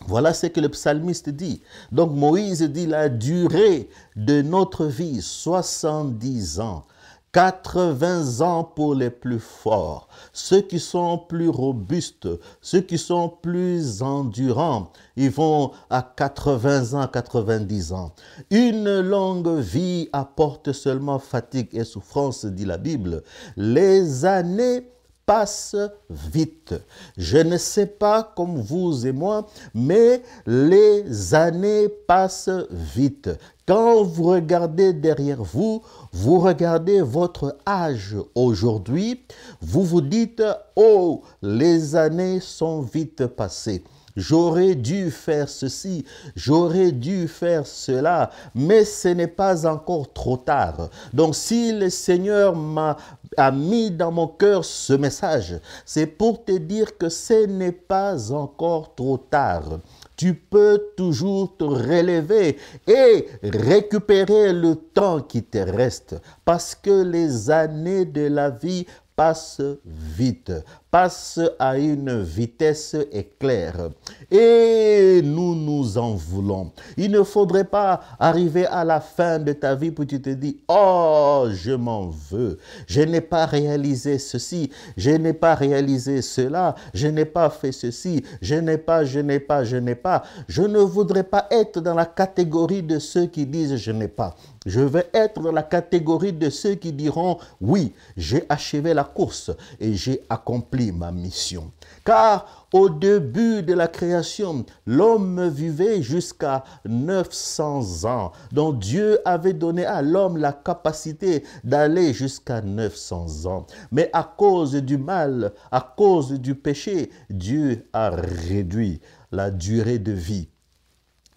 Voilà 0.08 0.34
ce 0.34 0.48
que 0.48 0.62
le 0.62 0.70
psalmiste 0.70 1.28
dit. 1.28 1.62
Donc 1.92 2.14
Moïse 2.14 2.62
dit 2.62 2.88
la 2.88 3.10
durée 3.10 3.90
de 4.16 4.42
notre 4.42 4.86
vie, 4.86 5.22
70 5.22 6.62
ans. 6.62 6.86
80 7.32 8.42
ans 8.42 8.64
pour 8.64 8.96
les 8.96 9.10
plus 9.10 9.40
forts, 9.40 10.08
ceux 10.34 10.62
qui 10.62 10.80
sont 10.80 11.18
plus 11.18 11.50
robustes, 11.50 12.28
ceux 12.62 12.82
qui 12.82 12.98
sont 12.98 13.30
plus 13.30 14.02
endurants, 14.02 14.92
ils 15.16 15.30
vont 15.30 15.72
à 15.90 16.02
80 16.02 17.00
ans, 17.00 17.08
90 17.08 17.94
ans. 17.94 18.14
Une 18.50 19.02
longue 19.02 19.60
vie 19.60 20.10
apporte 20.12 20.72
seulement 20.72 21.20
fatigue 21.20 21.70
et 21.74 21.84
souffrance, 21.84 22.46
dit 22.46 22.66
la 22.66 22.78
Bible. 22.78 23.24
Les 23.56 24.26
années 24.26 24.90
passe 25.30 25.76
vite. 26.10 26.74
Je 27.16 27.38
ne 27.38 27.58
sais 27.58 27.86
pas 27.86 28.34
comme 28.36 28.60
vous 28.60 29.06
et 29.06 29.12
moi, 29.12 29.46
mais 29.76 30.24
les 30.48 31.36
années 31.36 31.88
passent 31.88 32.50
vite. 32.72 33.30
Quand 33.70 34.02
vous 34.02 34.24
regardez 34.24 34.94
derrière 34.94 35.44
vous, 35.44 35.84
vous 36.12 36.40
regardez 36.40 37.02
votre 37.02 37.56
âge 37.68 38.16
aujourd'hui, 38.34 39.22
vous 39.62 39.84
vous 39.84 40.02
dites, 40.02 40.42
oh, 40.76 41.22
les 41.44 41.96
années 41.96 42.40
sont 42.40 42.82
vite 42.82 43.28
passées. 43.28 43.84
J'aurais 44.16 44.74
dû 44.74 45.12
faire 45.12 45.48
ceci, 45.48 46.04
j'aurais 46.36 46.92
dû 46.92 47.28
faire 47.28 47.68
cela, 47.68 48.32
mais 48.56 48.86
ce 48.86 49.10
n'est 49.10 49.28
pas 49.28 49.68
encore 49.68 50.12
trop 50.14 50.38
tard. 50.38 50.90
Donc 51.14 51.36
si 51.36 51.72
le 51.72 51.92
Seigneur 51.92 52.56
m'a 52.56 52.98
a 53.38 53.52
mis 53.52 53.92
dans 53.92 54.12
mon 54.12 54.28
cœur 54.28 54.66
ce 54.66 54.94
message, 54.94 55.60
c'est 55.86 56.08
pour 56.08 56.44
te 56.44 56.54
dire 56.54 56.98
que 56.98 57.08
ce 57.08 57.46
n'est 57.46 57.72
pas 57.72 58.32
encore 58.32 58.96
trop 58.96 59.18
tard 59.18 59.80
tu 60.20 60.34
peux 60.34 60.92
toujours 60.98 61.56
te 61.56 61.64
relever 61.64 62.58
et 62.86 63.26
récupérer 63.42 64.52
le 64.52 64.76
temps 64.76 65.22
qui 65.22 65.44
te 65.44 65.60
reste 65.60 66.18
parce 66.44 66.76
que 66.76 67.04
les 67.04 67.50
années 67.50 68.04
de 68.04 68.28
la 68.28 68.50
vie 68.50 68.86
passe 69.16 69.62
vite, 69.86 70.52
passe 70.92 71.40
à 71.60 71.78
une 71.78 72.22
vitesse 72.22 72.96
éclair. 73.12 73.90
Et 74.32 75.22
nous 75.24 75.56
nous 75.56 75.98
en 75.98 76.16
voulons. 76.16 76.72
Il 76.98 77.12
ne 77.12 77.24
faudrait 77.24 77.66
pas 77.66 78.02
arriver 78.20 78.66
à 78.66 78.84
la 78.84 79.00
fin 79.00 79.40
de 79.40 79.54
ta 79.54 79.76
vie 79.76 79.92
pour 79.92 80.08
tu 80.08 80.22
te 80.22 80.32
dis, 80.32 80.58
oh, 80.68 81.48
je 81.52 81.72
m'en 81.72 82.08
veux. 82.08 82.58
Je 82.88 83.02
n'ai 83.02 83.22
pas 83.22 83.46
réalisé 83.46 84.18
ceci, 84.18 84.72
je 84.98 85.12
n'ai 85.12 85.34
pas 85.34 85.56
réalisé 85.56 86.22
cela, 86.22 86.76
je 86.94 87.08
n'ai 87.08 87.26
pas 87.26 87.50
fait 87.50 87.72
ceci, 87.72 88.24
je 88.42 88.56
n'ai 88.56 88.78
pas, 88.78 89.06
je 89.06 89.20
n'ai 89.20 89.40
pas, 89.40 89.64
je 89.64 89.78
n'ai 89.78 89.96
pas. 89.96 90.24
Je 90.48 90.64
ne 90.64 90.80
voudrais 90.80 91.24
pas 91.24 91.48
être 91.52 91.82
dans 91.82 91.96
la 91.96 92.06
catégorie 92.06 92.84
de 92.84 93.00
ceux 93.00 93.28
qui 93.28 93.46
disent 93.46 93.76
je 93.76 93.92
n'ai 93.92 94.08
pas. 94.08 94.36
Je 94.66 94.82
vais 94.82 95.10
être 95.14 95.42
dans 95.42 95.52
la 95.52 95.64
catégorie 95.64 96.34
de 96.34 96.50
ceux 96.50 96.76
qui 96.76 96.92
diront, 96.92 97.38
oui, 97.62 97.94
j'ai 98.18 98.44
achevé 98.50 98.94
la 98.94 99.04
course 99.04 99.52
et 99.80 99.94
j'ai 99.94 100.22
accompli 100.30 100.79
ma 100.92 101.12
mission. 101.12 101.72
Car 102.06 102.68
au 102.74 102.90
début 102.90 103.64
de 103.64 103.74
la 103.74 103.88
création, 103.88 104.66
l'homme 104.86 105.48
vivait 105.50 106.02
jusqu'à 106.02 106.64
900 106.86 108.06
ans. 108.10 108.32
Donc 108.52 108.80
Dieu 108.80 109.20
avait 109.26 109.54
donné 109.54 109.86
à 109.86 110.02
l'homme 110.02 110.38
la 110.38 110.54
capacité 110.54 111.44
d'aller 111.64 112.14
jusqu'à 112.14 112.62
900 112.62 113.46
ans. 113.46 113.66
Mais 113.92 114.10
à 114.14 114.24
cause 114.24 114.74
du 114.76 114.98
mal, 114.98 115.54
à 115.72 115.82
cause 115.82 116.34
du 116.34 116.56
péché, 116.56 117.12
Dieu 117.30 117.88
a 117.94 118.10
réduit 118.12 119.02
la 119.32 119.52
durée 119.52 120.00
de 120.00 120.12
vie 120.12 120.50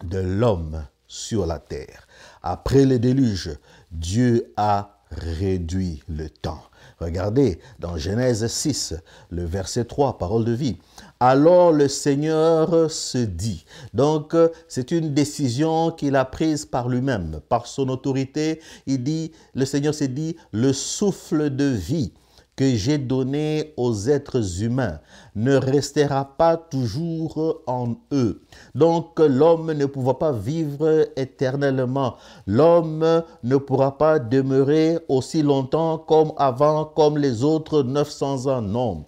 de 0.03 0.19
l'homme 0.19 0.83
sur 1.07 1.45
la 1.45 1.59
terre. 1.59 2.07
Après 2.41 2.85
le 2.85 2.99
déluge, 2.99 3.57
Dieu 3.91 4.53
a 4.57 4.99
réduit 5.11 6.01
le 6.07 6.29
temps. 6.29 6.63
Regardez 7.03 7.59
dans 7.79 7.97
Genèse 7.97 8.47
6, 8.47 8.95
le 9.29 9.43
verset 9.43 9.85
3, 9.85 10.17
parole 10.17 10.45
de 10.45 10.53
vie. 10.53 10.77
Alors 11.19 11.71
le 11.71 11.87
Seigneur 11.87 12.89
se 12.89 13.17
dit. 13.17 13.65
Donc 13.93 14.35
c'est 14.67 14.91
une 14.91 15.13
décision 15.13 15.91
qu'il 15.91 16.15
a 16.15 16.25
prise 16.25 16.65
par 16.65 16.87
lui-même, 16.87 17.41
par 17.49 17.67
son 17.67 17.89
autorité. 17.89 18.61
Il 18.87 19.03
dit, 19.03 19.31
le 19.53 19.65
Seigneur 19.65 19.93
s'est 19.93 20.07
dit, 20.07 20.37
le 20.51 20.71
souffle 20.71 21.49
de 21.49 21.65
vie 21.65 22.13
que 22.55 22.75
j'ai 22.75 22.97
donné 22.97 23.73
aux 23.77 24.07
êtres 24.09 24.61
humains 24.61 24.99
ne 25.35 25.55
restera 25.55 26.37
pas 26.37 26.57
toujours 26.57 27.61
en 27.65 27.95
eux. 28.11 28.43
Donc 28.75 29.19
l'homme 29.19 29.71
ne 29.73 29.85
pourra 29.85 30.19
pas 30.19 30.31
vivre 30.31 31.07
éternellement. 31.15 32.15
L'homme 32.45 33.23
ne 33.43 33.57
pourra 33.57 33.97
pas 33.97 34.19
demeurer 34.19 34.99
aussi 35.07 35.41
longtemps 35.41 35.97
comme 35.97 36.33
avant, 36.37 36.85
comme 36.85 37.17
les 37.17 37.43
autres 37.43 37.81
900 37.81 38.47
ans. 38.47 38.61
Non. 38.61 39.05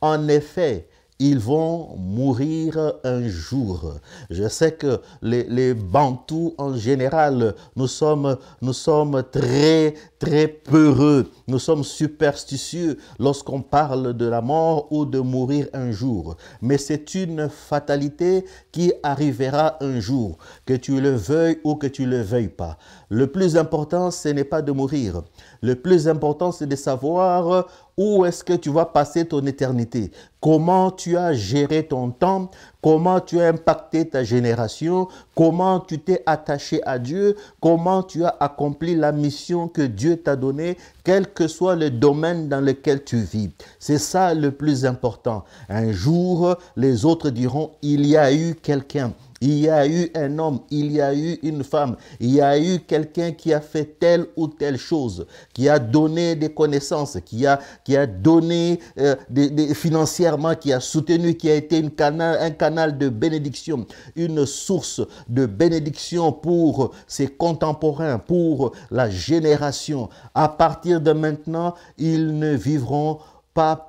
En 0.00 0.28
effet, 0.28 0.88
ils 1.24 1.38
vont 1.38 1.96
mourir 1.96 2.92
un 3.02 3.26
jour. 3.26 3.94
Je 4.28 4.46
sais 4.46 4.72
que 4.72 5.00
les, 5.22 5.72
Bantous 5.72 6.54
en 6.58 6.76
général, 6.76 7.54
nous 7.76 7.86
sommes, 7.86 8.36
nous 8.60 8.74
sommes 8.74 9.22
très, 9.32 9.94
très 10.18 10.48
peureux, 10.48 11.30
nous 11.48 11.58
sommes 11.58 11.82
superstitieux 11.82 12.98
lorsqu'on 13.18 13.62
parle 13.62 14.12
de 14.12 14.26
la 14.26 14.42
mort 14.42 14.88
ou 14.90 15.06
de 15.06 15.18
mourir 15.18 15.68
un 15.72 15.92
jour. 15.92 16.36
Mais 16.60 16.76
c'est 16.76 17.14
une 17.14 17.48
fatalité 17.48 18.44
qui 18.70 18.92
arrivera 19.02 19.78
un 19.80 20.00
jour, 20.00 20.36
que 20.66 20.74
tu 20.74 21.00
le 21.00 21.14
veuilles 21.14 21.58
ou 21.64 21.76
que 21.76 21.86
tu 21.86 22.04
le 22.04 22.20
veuilles 22.20 22.48
pas. 22.48 22.76
Le 23.08 23.28
plus 23.28 23.56
important, 23.56 24.10
ce 24.10 24.28
n'est 24.28 24.44
pas 24.44 24.60
de 24.60 24.72
mourir. 24.72 25.22
Le 25.62 25.74
plus 25.74 26.06
important, 26.06 26.52
c'est 26.52 26.66
de 26.66 26.76
savoir 26.76 27.66
où 27.96 28.24
est-ce 28.24 28.42
que 28.42 28.54
tu 28.54 28.70
vas 28.70 28.86
passer 28.86 29.24
ton 29.24 29.44
éternité? 29.46 30.10
Comment 30.40 30.90
tu 30.90 31.16
as 31.16 31.32
géré 31.32 31.86
ton 31.86 32.10
temps? 32.10 32.50
Comment 32.82 33.20
tu 33.20 33.40
as 33.40 33.48
impacté 33.48 34.06
ta 34.08 34.24
génération? 34.24 35.08
Comment 35.34 35.80
tu 35.80 35.98
t'es 35.98 36.22
attaché 36.26 36.82
à 36.84 36.98
Dieu? 36.98 37.36
Comment 37.60 38.02
tu 38.02 38.24
as 38.24 38.36
accompli 38.40 38.94
la 38.94 39.12
mission 39.12 39.68
que 39.68 39.82
Dieu 39.82 40.16
t'a 40.16 40.36
donnée, 40.36 40.76
quel 41.02 41.32
que 41.32 41.48
soit 41.48 41.76
le 41.76 41.90
domaine 41.90 42.48
dans 42.48 42.60
lequel 42.60 43.04
tu 43.04 43.16
vis. 43.18 43.50
C'est 43.78 43.98
ça 43.98 44.34
le 44.34 44.50
plus 44.50 44.84
important. 44.84 45.44
Un 45.68 45.92
jour, 45.92 46.56
les 46.76 47.04
autres 47.04 47.30
diront, 47.30 47.70
il 47.82 48.06
y 48.06 48.16
a 48.16 48.32
eu 48.32 48.54
quelqu'un 48.54 49.12
il 49.40 49.58
y 49.58 49.68
a 49.68 49.86
eu 49.86 50.10
un 50.14 50.38
homme, 50.38 50.60
il 50.70 50.92
y 50.92 51.00
a 51.00 51.14
eu 51.14 51.38
une 51.42 51.64
femme, 51.64 51.96
il 52.20 52.32
y 52.34 52.40
a 52.40 52.58
eu 52.58 52.80
quelqu'un 52.80 53.32
qui 53.32 53.52
a 53.52 53.60
fait 53.60 53.98
telle 53.98 54.26
ou 54.36 54.48
telle 54.48 54.78
chose, 54.78 55.26
qui 55.52 55.68
a 55.68 55.78
donné 55.78 56.34
des 56.34 56.48
connaissances, 56.48 57.18
qui 57.24 57.46
a, 57.46 57.58
donné 58.06 58.80
euh, 58.98 59.14
financièrement, 59.74 60.54
qui 60.54 60.72
a 60.72 60.80
soutenu, 60.80 61.34
qui 61.34 61.50
a 61.50 61.54
été 61.54 61.84
un 61.84 62.50
canal 62.50 62.96
de 62.96 63.08
bénédiction, 63.08 63.86
une 64.16 64.46
source 64.46 65.00
de 65.28 65.46
bénédiction 65.46 66.32
pour 66.32 66.92
ses 67.06 67.28
contemporains, 67.28 68.18
pour 68.18 68.72
la 68.90 69.10
génération. 69.10 70.08
À 70.34 70.48
partir 70.48 71.00
de 71.00 71.12
maintenant, 71.12 71.74
ils 71.98 72.38
ne 72.38 72.54
vivront 72.54 73.18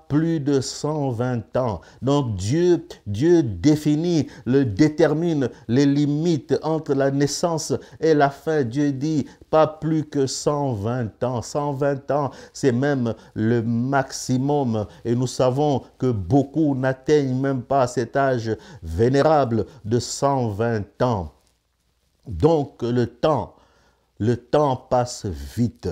plus 0.08 0.40
de 0.40 0.62
120 0.62 1.58
ans. 1.58 1.82
Donc 2.02 2.36
Dieu, 2.36 2.88
Dieu 3.08 3.42
définit, 3.42 4.28
le 4.46 4.64
détermine 4.64 5.50
les 5.68 5.86
limites 5.86 6.56
entre 6.62 6.94
la 6.94 7.10
naissance 7.10 7.74
et 8.00 8.14
la 8.14 8.30
fin. 8.30 8.64
Dieu 8.64 8.92
dit 8.92 9.26
pas 9.50 9.66
plus 9.68 10.06
que 10.06 10.28
120 10.28 11.24
ans. 11.24 11.42
120 11.42 12.12
ans, 12.12 12.32
c'est 12.54 12.72
même 12.72 13.16
le 13.34 13.62
maximum. 13.64 14.86
Et 15.04 15.16
nous 15.16 15.28
savons 15.28 15.82
que 15.98 16.12
beaucoup 16.12 16.76
n'atteignent 16.76 17.40
même 17.40 17.64
pas 17.64 17.88
cet 17.88 18.16
âge 18.16 18.56
vénérable 18.84 19.66
de 19.84 20.00
120 20.00 21.02
ans. 21.02 21.32
Donc 22.28 22.82
le 22.84 23.08
temps, 23.08 23.56
le 24.20 24.38
temps 24.38 24.76
passe 24.76 25.26
vite. 25.26 25.90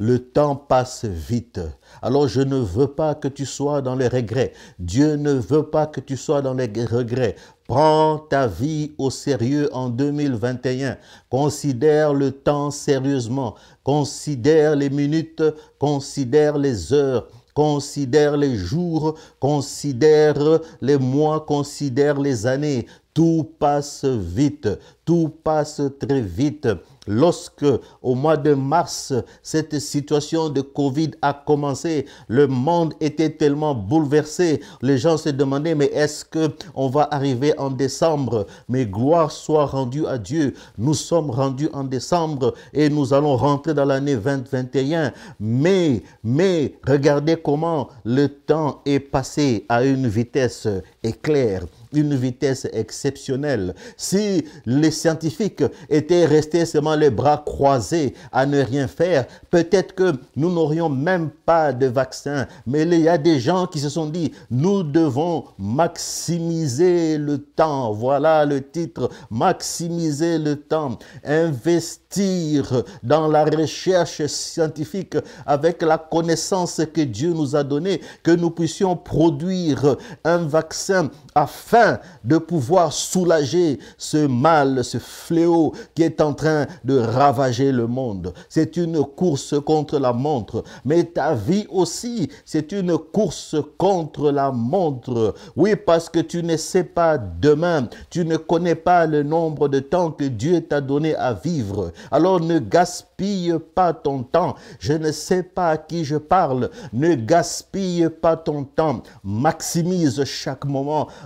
Le 0.00 0.20
temps 0.20 0.54
passe 0.54 1.04
vite. 1.04 1.60
Alors 2.02 2.28
je 2.28 2.40
ne 2.40 2.56
veux 2.56 2.86
pas 2.86 3.16
que 3.16 3.26
tu 3.26 3.44
sois 3.44 3.82
dans 3.82 3.96
les 3.96 4.06
regrets. 4.06 4.52
Dieu 4.78 5.16
ne 5.16 5.32
veut 5.32 5.64
pas 5.64 5.86
que 5.86 6.00
tu 6.00 6.16
sois 6.16 6.40
dans 6.40 6.54
les 6.54 6.70
regrets. 6.84 7.34
Prends 7.66 8.18
ta 8.18 8.46
vie 8.46 8.92
au 8.96 9.10
sérieux 9.10 9.68
en 9.72 9.88
2021. 9.88 10.98
Considère 11.28 12.14
le 12.14 12.30
temps 12.30 12.70
sérieusement. 12.70 13.56
Considère 13.82 14.76
les 14.76 14.88
minutes. 14.88 15.42
Considère 15.80 16.58
les 16.58 16.92
heures. 16.92 17.26
Considère 17.52 18.36
les 18.36 18.54
jours. 18.56 19.18
Considère 19.40 20.60
les 20.80 20.96
mois. 20.96 21.40
Considère 21.40 22.20
les 22.20 22.46
années. 22.46 22.86
Tout 23.12 23.50
passe 23.58 24.04
vite. 24.04 24.68
Tout 25.04 25.28
passe 25.42 25.82
très 25.98 26.20
vite 26.20 26.68
lorsque 27.08 27.66
au 28.02 28.14
mois 28.14 28.36
de 28.36 28.54
mars, 28.54 29.12
cette 29.42 29.78
situation 29.80 30.50
de 30.50 30.60
Covid 30.60 31.12
a 31.22 31.32
commencé, 31.32 32.06
le 32.28 32.46
monde 32.46 32.94
était 33.00 33.30
tellement 33.30 33.74
bouleversé. 33.74 34.60
Les 34.82 34.98
gens 34.98 35.16
se 35.16 35.30
demandaient, 35.30 35.74
mais 35.74 35.86
est-ce 35.86 36.24
que 36.24 36.50
on 36.74 36.88
va 36.88 37.08
arriver 37.10 37.58
en 37.58 37.70
décembre? 37.70 38.46
Mais 38.68 38.86
gloire 38.86 39.32
soit 39.32 39.66
rendue 39.66 40.06
à 40.06 40.18
Dieu. 40.18 40.54
Nous 40.76 40.94
sommes 40.94 41.30
rendus 41.30 41.70
en 41.72 41.84
décembre 41.84 42.54
et 42.72 42.88
nous 42.90 43.12
allons 43.14 43.36
rentrer 43.36 43.74
dans 43.74 43.86
l'année 43.86 44.16
2021. 44.16 45.12
Mais, 45.40 46.02
mais, 46.22 46.74
regardez 46.86 47.36
comment 47.36 47.88
le 48.04 48.28
temps 48.28 48.82
est 48.84 49.00
passé 49.00 49.64
à 49.68 49.84
une 49.84 50.06
vitesse 50.06 50.68
éclair, 51.08 51.64
une 51.92 52.14
vitesse 52.14 52.68
exceptionnelle. 52.72 53.74
Si 53.96 54.44
les 54.66 54.90
scientifiques 54.90 55.64
étaient 55.88 56.26
restés 56.26 56.66
seulement 56.66 56.94
les 56.94 57.10
bras 57.10 57.42
croisés 57.44 58.14
à 58.32 58.46
ne 58.46 58.62
rien 58.62 58.86
faire, 58.86 59.26
peut-être 59.50 59.94
que 59.94 60.12
nous 60.36 60.52
n'aurions 60.52 60.88
même 60.88 61.30
pas 61.30 61.72
de 61.72 61.86
vaccin. 61.86 62.46
Mais 62.66 62.82
il 62.82 63.00
y 63.00 63.08
a 63.08 63.18
des 63.18 63.40
gens 63.40 63.66
qui 63.66 63.80
se 63.80 63.88
sont 63.88 64.06
dit, 64.06 64.32
nous 64.50 64.82
devons 64.82 65.44
maximiser 65.58 67.18
le 67.18 67.38
temps. 67.38 67.92
Voilà 67.92 68.44
le 68.44 68.62
titre, 68.62 69.10
maximiser 69.30 70.38
le 70.38 70.56
temps. 70.56 70.98
Investir 71.24 72.84
dans 73.02 73.28
la 73.28 73.44
recherche 73.44 74.24
scientifique 74.26 75.16
avec 75.46 75.82
la 75.82 75.98
connaissance 75.98 76.80
que 76.92 77.00
Dieu 77.00 77.32
nous 77.32 77.56
a 77.56 77.64
donnée, 77.64 78.00
que 78.22 78.30
nous 78.30 78.50
puissions 78.50 78.96
produire 78.96 79.96
un 80.24 80.38
vaccin 80.38 80.97
afin 81.34 81.98
de 82.24 82.38
pouvoir 82.38 82.92
soulager 82.92 83.78
ce 83.96 84.26
mal, 84.26 84.84
ce 84.84 84.98
fléau 84.98 85.72
qui 85.94 86.02
est 86.02 86.20
en 86.20 86.34
train 86.34 86.66
de 86.84 86.98
ravager 86.98 87.72
le 87.72 87.86
monde. 87.86 88.32
C'est 88.48 88.76
une 88.76 89.04
course 89.04 89.54
contre 89.64 89.98
la 89.98 90.12
montre, 90.12 90.64
mais 90.84 91.04
ta 91.04 91.34
vie 91.34 91.66
aussi, 91.70 92.28
c'est 92.44 92.72
une 92.72 92.98
course 92.98 93.56
contre 93.76 94.30
la 94.30 94.50
montre. 94.50 95.34
Oui, 95.56 95.76
parce 95.76 96.08
que 96.08 96.20
tu 96.20 96.42
ne 96.42 96.56
sais 96.56 96.84
pas 96.84 97.18
demain, 97.18 97.88
tu 98.10 98.24
ne 98.24 98.36
connais 98.36 98.74
pas 98.74 99.06
le 99.06 99.22
nombre 99.22 99.68
de 99.68 99.80
temps 99.80 100.10
que 100.10 100.24
Dieu 100.24 100.60
t'a 100.60 100.80
donné 100.80 101.14
à 101.14 101.32
vivre. 101.32 101.92
Alors 102.10 102.40
ne 102.40 102.58
gaspille 102.58 103.54
pas 103.74 103.92
ton 103.92 104.22
temps. 104.22 104.54
Je 104.78 104.92
ne 104.92 105.12
sais 105.12 105.42
pas 105.42 105.70
à 105.70 105.76
qui 105.76 106.04
je 106.04 106.16
parle. 106.16 106.70
Ne 106.92 107.14
gaspille 107.14 108.08
pas 108.08 108.36
ton 108.36 108.64
temps. 108.64 109.02
Maximise 109.24 110.24
chaque 110.24 110.64
moment 110.64 110.77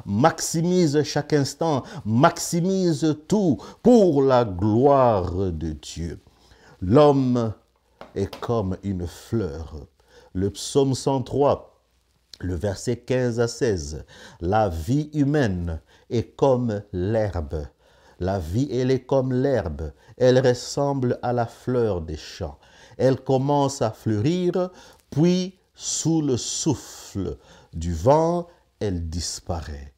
maximise 0.07 1.03
chaque 1.03 1.33
instant, 1.33 1.83
maximise 2.05 3.17
tout 3.29 3.59
pour 3.83 4.23
la 4.23 4.45
gloire 4.45 5.33
de 5.53 5.73
Dieu. 5.73 6.21
L'homme 6.81 7.53
est 8.15 8.35
comme 8.41 8.77
une 8.83 9.07
fleur. 9.07 9.75
Le 10.35 10.51
psaume 10.51 10.95
103, 10.95 11.81
le 12.41 12.55
verset 12.55 12.97
15 12.97 13.41
à 13.41 13.49
16. 13.49 14.05
La 14.41 14.69
vie 14.69 15.11
humaine 15.15 15.81
est 16.11 16.35
comme 16.37 16.83
l'herbe. 16.93 17.67
La 18.21 18.39
vie, 18.39 18.69
elle 18.71 18.91
est 18.91 19.05
comme 19.05 19.33
l'herbe. 19.33 19.93
Elle 20.17 20.47
ressemble 20.47 21.19
à 21.23 21.33
la 21.33 21.47
fleur 21.47 22.01
des 22.01 22.17
champs. 22.17 22.59
Elle 22.99 23.21
commence 23.21 23.83
à 23.83 23.91
fleurir, 23.91 24.71
puis 25.11 25.59
sous 25.75 26.23
le 26.23 26.37
souffle 26.37 27.37
du 27.73 27.93
vent, 27.95 28.47
elle 28.83 29.09
disparaît 29.09 29.93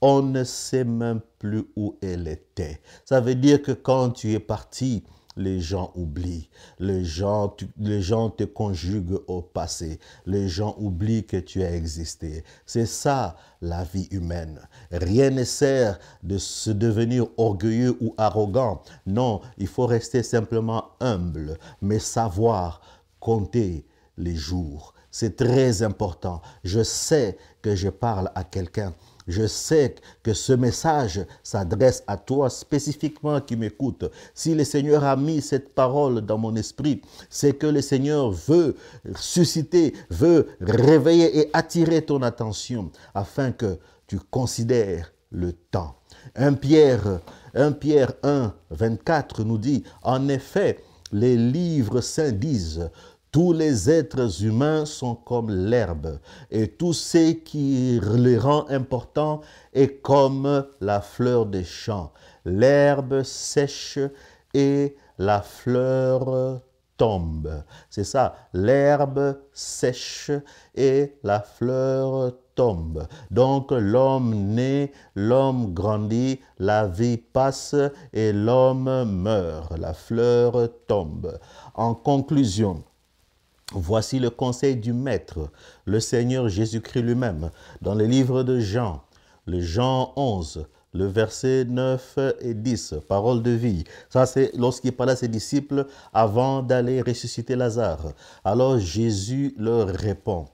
on 0.00 0.22
ne 0.22 0.44
sait 0.44 0.84
même 0.84 1.20
plus 1.38 1.66
où 1.76 1.96
elle 2.02 2.28
était. 2.28 2.80
Ça 3.04 3.20
veut 3.20 3.34
dire 3.34 3.62
que 3.62 3.72
quand 3.72 4.10
tu 4.10 4.32
es 4.32 4.40
parti, 4.40 5.04
les 5.36 5.60
gens 5.60 5.92
oublient. 5.94 6.48
Les 6.78 7.04
gens, 7.04 7.54
les 7.78 8.02
gens 8.02 8.30
te 8.30 8.44
conjuguent 8.44 9.20
au 9.26 9.42
passé. 9.42 9.98
Les 10.26 10.48
gens 10.48 10.74
oublient 10.78 11.24
que 11.24 11.36
tu 11.36 11.62
as 11.62 11.74
existé. 11.74 12.44
C'est 12.66 12.86
ça 12.86 13.36
la 13.60 13.84
vie 13.84 14.08
humaine. 14.10 14.60
Rien 14.90 15.30
ne 15.30 15.44
sert 15.44 15.98
de 16.22 16.36
se 16.38 16.70
devenir 16.70 17.26
orgueilleux 17.36 17.96
ou 18.00 18.14
arrogant. 18.18 18.82
Non, 19.06 19.40
il 19.58 19.68
faut 19.68 19.86
rester 19.86 20.22
simplement 20.22 20.90
humble, 21.00 21.58
mais 21.80 21.98
savoir 21.98 22.80
compter 23.20 23.86
les 24.18 24.36
jours. 24.36 24.94
C'est 25.10 25.36
très 25.36 25.82
important. 25.82 26.40
Je 26.64 26.82
sais 26.82 27.36
que 27.62 27.74
je 27.74 27.88
parle 27.88 28.30
à 28.34 28.44
quelqu'un 28.44 28.94
je 29.30 29.46
sais 29.46 29.94
que 30.22 30.34
ce 30.34 30.52
message 30.52 31.24
s'adresse 31.42 32.02
à 32.06 32.16
toi 32.16 32.50
spécifiquement 32.50 33.40
qui 33.40 33.56
m'écoute. 33.56 34.10
Si 34.34 34.54
le 34.54 34.64
Seigneur 34.64 35.04
a 35.04 35.16
mis 35.16 35.40
cette 35.40 35.74
parole 35.74 36.20
dans 36.20 36.38
mon 36.38 36.56
esprit, 36.56 37.00
c'est 37.28 37.54
que 37.54 37.66
le 37.66 37.80
Seigneur 37.80 38.30
veut 38.30 38.76
susciter, 39.16 39.94
veut 40.10 40.48
réveiller 40.60 41.38
et 41.38 41.50
attirer 41.52 42.02
ton 42.02 42.22
attention 42.22 42.90
afin 43.14 43.52
que 43.52 43.78
tu 44.06 44.18
considères 44.18 45.12
le 45.30 45.52
temps. 45.52 45.94
1 46.34 46.54
Pierre, 46.54 47.20
1 47.54 47.72
Pierre 47.72 48.12
1, 48.22 48.52
24 48.70 49.44
nous 49.44 49.58
dit, 49.58 49.84
en 50.02 50.28
effet, 50.28 50.82
les 51.12 51.36
livres 51.36 52.00
saints 52.00 52.32
disent, 52.32 52.90
tous 53.32 53.52
les 53.52 53.90
êtres 53.90 54.42
humains 54.44 54.84
sont 54.86 55.14
comme 55.14 55.50
l'herbe, 55.50 56.18
et 56.50 56.68
tout 56.68 56.92
ce 56.92 57.32
qui 57.32 58.00
les 58.16 58.38
rend 58.38 58.66
importants 58.68 59.40
est 59.72 60.00
comme 60.02 60.66
la 60.80 61.00
fleur 61.00 61.46
des 61.46 61.64
champs. 61.64 62.12
L'herbe 62.44 63.22
sèche 63.22 63.98
et 64.54 64.96
la 65.18 65.42
fleur 65.42 66.60
tombe. 66.96 67.62
C'est 67.88 68.04
ça, 68.04 68.34
l'herbe 68.52 69.38
sèche 69.52 70.32
et 70.74 71.14
la 71.22 71.40
fleur 71.40 72.32
tombe. 72.54 73.06
Donc 73.30 73.70
l'homme 73.70 74.34
naît, 74.34 74.92
l'homme 75.14 75.72
grandit, 75.72 76.40
la 76.58 76.86
vie 76.86 77.16
passe 77.16 77.74
et 78.12 78.32
l'homme 78.32 79.04
meurt. 79.04 79.78
La 79.78 79.94
fleur 79.94 80.68
tombe. 80.86 81.38
En 81.74 81.94
conclusion, 81.94 82.84
Voici 83.72 84.18
le 84.18 84.30
conseil 84.30 84.76
du 84.76 84.92
Maître, 84.92 85.50
le 85.84 86.00
Seigneur 86.00 86.48
Jésus-Christ 86.48 87.02
lui-même, 87.02 87.50
dans 87.80 87.94
le 87.94 88.04
livre 88.04 88.42
de 88.42 88.58
Jean, 88.58 89.02
le 89.46 89.60
Jean 89.60 90.12
11, 90.16 90.66
le 90.92 91.06
verset 91.06 91.64
9 91.66 92.18
et 92.40 92.54
10, 92.54 92.96
parole 93.08 93.42
de 93.42 93.52
vie. 93.52 93.84
Ça, 94.08 94.26
c'est 94.26 94.50
lorsqu'il 94.56 94.92
parlait 94.92 95.12
à 95.12 95.16
ses 95.16 95.28
disciples 95.28 95.86
avant 96.12 96.62
d'aller 96.62 97.00
ressusciter 97.00 97.54
Lazare. 97.54 98.12
Alors 98.44 98.78
Jésus 98.78 99.54
leur 99.56 99.86
répond 99.86 100.46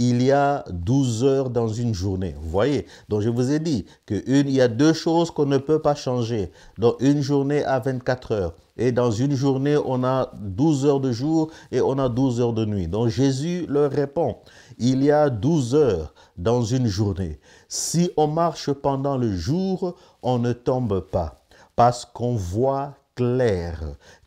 il 0.00 0.22
y 0.22 0.32
a 0.32 0.64
12 0.70 1.24
heures 1.24 1.50
dans 1.50 1.68
une 1.68 1.92
journée. 1.92 2.34
Vous 2.40 2.48
voyez? 2.48 2.86
Donc 3.10 3.20
je 3.20 3.28
vous 3.28 3.52
ai 3.52 3.58
dit 3.58 3.84
qu'il 4.06 4.50
y 4.50 4.62
a 4.62 4.66
deux 4.66 4.94
choses 4.94 5.30
qu'on 5.30 5.44
ne 5.44 5.58
peut 5.58 5.78
pas 5.78 5.94
changer. 5.94 6.50
Dans 6.78 6.96
une 7.00 7.20
journée 7.20 7.62
à 7.64 7.78
24 7.80 8.32
heures. 8.32 8.54
Et 8.78 8.92
dans 8.92 9.10
une 9.10 9.34
journée, 9.34 9.76
on 9.76 10.02
a 10.02 10.32
12 10.40 10.86
heures 10.86 11.00
de 11.00 11.12
jour 11.12 11.50
et 11.70 11.82
on 11.82 11.98
a 11.98 12.08
12 12.08 12.40
heures 12.40 12.54
de 12.54 12.64
nuit. 12.64 12.88
Donc 12.88 13.08
Jésus 13.08 13.66
leur 13.68 13.90
répond, 13.90 14.38
il 14.78 15.04
y 15.04 15.10
a 15.10 15.28
12 15.28 15.74
heures 15.74 16.14
dans 16.38 16.62
une 16.62 16.86
journée. 16.86 17.38
Si 17.68 18.10
on 18.16 18.26
marche 18.26 18.72
pendant 18.72 19.18
le 19.18 19.36
jour, 19.36 19.96
on 20.22 20.38
ne 20.38 20.54
tombe 20.54 21.00
pas 21.00 21.42
parce 21.76 22.06
qu'on 22.06 22.36
voit 22.36 22.94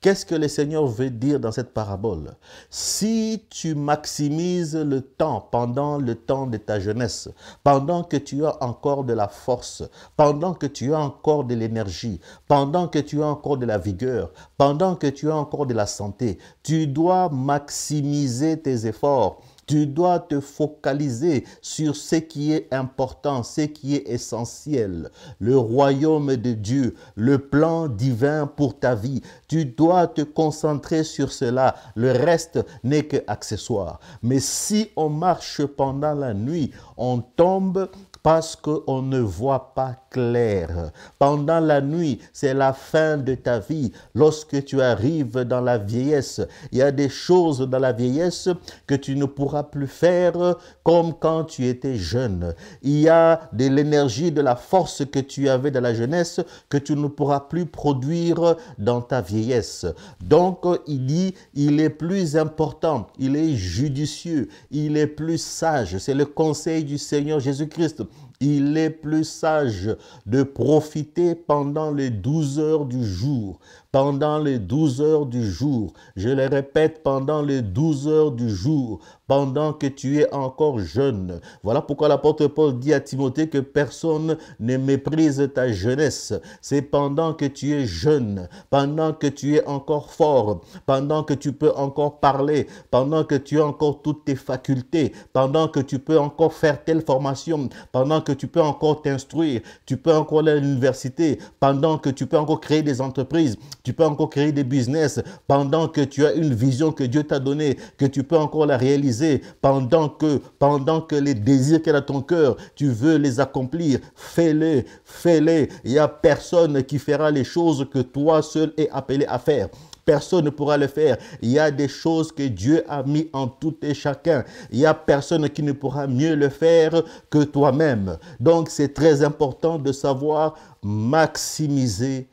Qu'est-ce 0.02 0.26
que 0.26 0.36
le 0.36 0.48
Seigneur 0.48 0.86
veut 0.86 1.10
dire 1.10 1.40
dans 1.40 1.52
cette 1.52 1.74
parabole? 1.74 2.36
Si 2.70 3.44
tu 3.50 3.76
maximises 3.76 4.76
le 4.76 5.02
temps 5.02 5.48
pendant 5.52 5.98
le 5.98 6.16
temps 6.16 6.48
de 6.48 6.58
ta 6.58 6.80
jeunesse, 6.80 7.30
pendant 7.64 8.04
que 8.04 8.18
tu 8.18 8.46
as 8.46 8.62
encore 8.64 9.04
de 9.04 9.14
la 9.14 9.28
force, 9.28 9.84
pendant 10.16 10.54
que 10.54 10.68
tu 10.68 10.94
as 10.94 11.00
encore 11.00 11.44
de 11.44 11.56
l'énergie, 11.56 12.20
pendant 12.48 12.88
que 12.88 13.00
tu 13.00 13.24
as 13.24 13.28
encore 13.28 13.58
de 13.58 13.66
la 13.66 13.78
vigueur, 13.78 14.32
pendant 14.58 14.96
que 14.96 15.08
tu 15.08 15.32
as 15.32 15.36
encore 15.36 15.66
de 15.66 15.74
la 15.74 15.86
santé, 15.86 16.38
tu 16.62 16.88
dois 16.88 17.30
maximiser 17.30 18.60
tes 18.60 18.86
efforts 18.86 19.42
tu 19.66 19.88
dois 19.88 20.20
te 20.20 20.40
focaliser 20.40 21.46
sur 21.62 21.96
ce 21.96 22.18
qui 22.18 22.54
est 22.54 22.74
important, 22.74 23.44
ce 23.44 23.62
qui 23.62 23.96
est 23.96 24.10
essentiel, 24.10 25.10
le 25.40 25.58
royaume 25.58 26.36
de 26.36 26.54
Dieu, 26.54 26.96
le 27.16 27.38
plan 27.38 27.88
divin 27.88 28.48
pour 28.48 28.80
ta 28.80 28.96
vie. 28.96 29.22
Tu 29.48 29.66
dois 29.66 30.08
te 30.08 30.22
concentrer 30.22 31.04
sur 31.04 31.32
cela. 31.32 31.76
Le 31.96 32.12
reste 32.12 32.60
n'est 32.84 33.04
que 33.04 33.18
accessoire. 33.28 34.00
Mais 34.22 34.40
si 34.40 34.90
on 34.96 35.10
marche 35.10 35.66
pendant 35.66 36.14
la 36.14 36.34
nuit, 36.34 36.72
on 36.98 37.20
tombe 37.20 37.90
parce 38.24 38.56
qu'on 38.56 39.02
ne 39.02 39.20
voit 39.20 39.74
pas 39.76 39.98
clair. 40.10 40.92
Pendant 41.20 41.60
la 41.60 41.82
nuit, 41.82 42.20
c'est 42.32 42.54
la 42.54 42.72
fin 42.72 43.18
de 43.18 43.36
ta 43.36 43.60
vie. 43.60 43.92
Lorsque 44.16 44.64
tu 44.64 44.82
arrives 44.82 45.40
dans 45.42 45.60
la 45.60 45.78
vieillesse, 45.78 46.42
il 46.72 46.78
y 46.78 46.82
a 46.82 46.92
des 46.92 47.10
choses 47.10 47.60
dans 47.60 47.80
la 47.80 47.92
vieillesse 47.92 48.48
que 48.88 48.96
tu 48.96 49.18
ne 49.18 49.26
pourras 49.26 49.64
plus 49.64 49.88
faire 49.88 50.56
comme 50.84 51.14
quand 51.20 51.44
tu 51.44 51.68
étais 51.68 51.98
jeune. 51.98 52.56
Il 52.82 53.02
y 53.02 53.10
a 53.10 53.42
de 53.52 53.68
l'énergie, 53.68 54.32
de 54.32 54.42
la 54.42 54.56
force 54.56 55.04
que 55.06 55.20
tu 55.20 55.50
avais 55.50 55.72
dans 55.72 55.82
la 55.82 55.94
jeunesse 55.94 56.40
que 56.70 56.78
tu 56.78 56.96
ne 56.96 57.08
pourras 57.08 57.42
plus 57.42 57.66
produire 57.66 58.56
dans 58.78 59.02
ta 59.02 59.20
vieillesse. 59.20 59.86
Donc, 60.22 60.66
il 60.88 61.06
dit, 61.06 61.34
il 61.56 61.82
est 61.82 61.90
plus 61.90 62.38
important, 62.38 63.08
il 63.20 63.36
est 63.36 63.56
judicieux, 63.56 64.48
il 64.72 64.96
est 64.96 65.08
plus 65.08 65.42
sage. 65.42 65.98
C'est 65.98 66.14
le 66.14 66.26
conseil 66.26 66.86
du 66.86 66.98
Seigneur 66.98 67.42
Jésus-Christ 67.42 68.04
il 68.44 68.78
est 68.78 68.90
plus 68.90 69.24
sage 69.24 69.96
de 70.26 70.44
profiter 70.44 71.36
pendant 71.36 71.92
les 71.92 72.10
douze 72.10 72.60
heures 72.60 72.86
du 72.86 73.06
jour. 73.06 73.60
Pendant 73.92 74.40
les 74.40 74.60
douze 74.60 75.02
heures 75.02 75.26
du 75.26 75.50
jour. 75.50 75.94
Je 76.16 76.30
le 76.30 76.48
répète, 76.48 77.04
pendant 77.04 77.42
les 77.42 77.62
douze 77.62 78.08
heures 78.08 78.32
du 78.32 78.50
jour. 78.50 79.00
Pendant 79.28 79.74
que 79.74 79.88
tu 79.88 80.20
es 80.20 80.34
encore 80.34 80.80
jeune. 80.80 81.40
Voilà 81.64 81.82
pourquoi 81.82 82.08
l'apôtre 82.08 82.48
Paul 82.48 82.80
dit 82.80 82.94
à 82.94 83.00
Timothée 83.00 83.48
que 83.48 83.60
personne 83.60 84.38
ne 84.60 84.78
méprise 84.78 85.50
ta 85.54 85.72
jeunesse. 85.72 86.34
C'est 86.62 86.82
pendant 86.82 87.34
que 87.34 87.46
tu 87.46 87.74
es 87.74 87.86
jeune, 87.86 88.50
pendant 88.70 89.14
que 89.14 89.28
tu 89.28 89.56
es 89.56 89.66
encore 89.66 90.12
fort, 90.12 90.62
pendant 90.86 91.24
que 91.24 91.34
tu 91.34 91.54
peux 91.54 91.72
encore 91.76 92.20
parler, 92.20 92.68
pendant 92.92 93.24
que 93.24 93.36
tu 93.36 93.62
as 93.62 93.66
encore 93.66 94.02
toutes 94.02 94.26
tes 94.26 94.36
facultés, 94.36 95.14
pendant 95.32 95.68
que 95.68 95.80
tu 95.80 96.00
peux 96.00 96.20
encore 96.20 96.54
faire 96.54 96.84
telle 96.84 97.02
formation, 97.02 97.70
pendant 97.92 98.22
que 98.22 98.32
tu 98.32 98.48
peux 98.48 98.62
encore 98.62 99.02
t'instruire, 99.02 99.62
tu 99.86 99.98
peux 99.98 100.14
encore 100.14 100.40
aller 100.40 100.52
à 100.52 100.56
l'université, 100.56 101.40
pendant 101.60 101.98
que 101.98 102.10
tu 102.10 102.26
peux 102.26 102.38
encore 102.38 102.60
créer 102.60 102.82
des 102.82 103.02
entreprises, 103.02 103.58
tu 103.84 103.94
peux 103.94 104.06
encore 104.06 104.30
créer 104.30 104.52
des 104.52 104.64
business, 104.64 105.22
pendant 105.48 105.88
que 105.88 106.02
tu 106.02 106.26
as 106.26 106.34
une 106.34 106.54
vision 106.54 106.92
que 106.92 107.04
Dieu 107.04 107.24
t'a 107.24 107.40
donnée, 107.40 107.78
que 107.98 108.06
tu 108.06 108.24
peux 108.24 108.38
encore 108.38 108.66
la 108.66 108.78
réaliser, 108.78 109.23
pendant 109.62 110.10
que, 110.10 110.42
pendant 110.60 111.02
que 111.02 111.16
les 111.16 111.34
désirs 111.34 111.82
qu'elle 111.82 111.96
a 111.96 112.02
ton 112.02 112.22
cœur, 112.22 112.58
tu 112.76 112.88
veux 112.88 113.16
les 113.16 113.40
accomplir, 113.40 114.00
fais-les, 114.16 114.86
fais-les. 115.06 115.70
Il 115.84 115.92
n'y 115.92 116.00
a 116.00 116.08
personne 116.08 116.84
qui 116.84 117.00
fera 117.00 117.32
les 117.32 117.44
choses 117.44 117.88
que 117.92 118.00
toi 118.00 118.42
seul 118.42 118.74
es 118.78 118.90
appelé 118.92 119.26
à 119.26 119.40
faire. 119.40 119.70
Personne 120.06 120.46
ne 120.46 120.50
pourra 120.50 120.78
le 120.78 120.88
faire. 120.88 121.18
Il 121.42 121.50
y 121.50 121.60
a 121.60 121.72
des 121.72 121.88
choses 121.88 122.32
que 122.32 122.44
Dieu 122.44 122.84
a 122.90 123.04
mis 123.04 123.30
en 123.32 123.48
tout 123.48 123.76
et 123.82 123.94
chacun. 123.94 124.44
Il 124.70 124.80
y 124.80 124.86
a 124.86 124.94
personne 124.94 125.50
qui 125.50 125.64
ne 125.64 125.72
pourra 125.72 126.08
mieux 126.08 126.36
le 126.36 126.50
faire 126.50 127.04
que 127.30 127.44
toi-même. 127.44 128.18
Donc 128.40 128.70
c'est 128.70 128.94
très 128.94 129.24
important 129.24 129.80
de 129.80 129.92
savoir 129.92 130.56
maximiser 130.82 132.28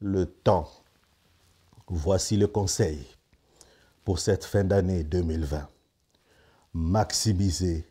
le 0.00 0.26
temps. 0.26 0.68
Voici 1.88 2.36
le 2.36 2.46
conseil 2.46 2.98
pour 4.04 4.18
cette 4.18 4.44
fin 4.44 4.64
d'année 4.64 5.02
2020. 5.02 5.73
Maximiser 6.76 7.86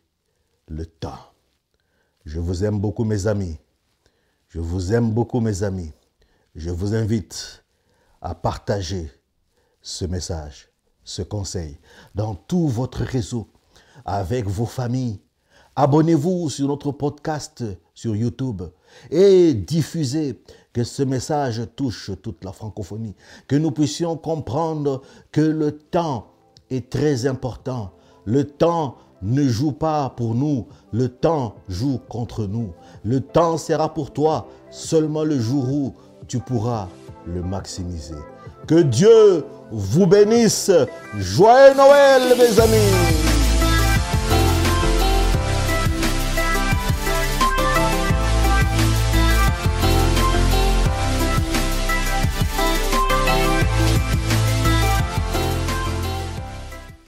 le 0.67 0.86
temps. 0.86 1.32
Je 2.26 2.41
vous 2.41 2.65
aime 2.65 2.82
beaucoup 2.82 3.06
mes 3.06 3.28
amis. 3.28 3.58
Je 4.50 4.60
vous 4.60 4.91
aime 4.91 5.13
beaucoup 5.13 5.39
mes 5.39 5.63
amis. 5.63 5.93
Je 6.54 6.69
vous 6.69 6.93
invite 6.93 7.63
à 8.22 8.36
partager 8.36 9.10
ce 9.82 10.04
message, 10.04 10.69
ce 11.06 11.22
conseil 11.22 11.80
dans 12.13 12.36
tout 12.36 12.67
votre 12.67 13.04
réseau, 13.04 13.48
avec 14.04 14.48
vos 14.48 14.65
familles. 14.65 15.22
Abonnez-vous 15.78 16.50
sur 16.50 16.67
notre 16.67 16.91
podcast 16.91 17.63
sur 17.93 18.17
YouTube 18.17 18.63
et 19.10 19.54
diffusez 19.54 20.43
que 20.74 20.84
ce 20.84 21.04
message 21.04 21.62
touche 21.78 22.12
toute 22.22 22.43
la 22.43 22.52
francophonie, 22.52 23.15
que 23.48 23.56
nous 23.56 23.72
puissions 23.72 24.17
comprendre 24.17 25.04
que 25.32 25.39
le 25.39 25.72
temps 25.72 26.34
est 26.69 26.91
très 26.91 27.26
important. 27.26 27.93
Le 28.26 28.46
temps 28.46 28.96
ne 29.22 29.48
joue 29.48 29.72
pas 29.72 30.14
pour 30.16 30.36
nous, 30.36 30.68
le 30.92 31.10
temps 31.10 31.56
joue 31.70 32.00
contre 32.10 32.46
nous. 32.46 32.74
Le 33.04 33.22
temps 33.22 33.58
sera 33.58 33.94
pour 33.94 34.12
toi 34.12 34.48
seulement 34.70 35.24
le 35.24 35.40
jour 35.40 35.70
où 35.70 35.94
tu 36.28 36.40
pourras 36.40 36.88
le 37.26 37.42
maximiser. 37.42 38.16
Que 38.68 38.82
Dieu 38.82 39.46
vous 39.72 40.08
bénisse. 40.08 40.72
Joyeux 41.18 41.76
Noël, 41.76 42.38
mes 42.38 42.60
amis. 42.60 43.33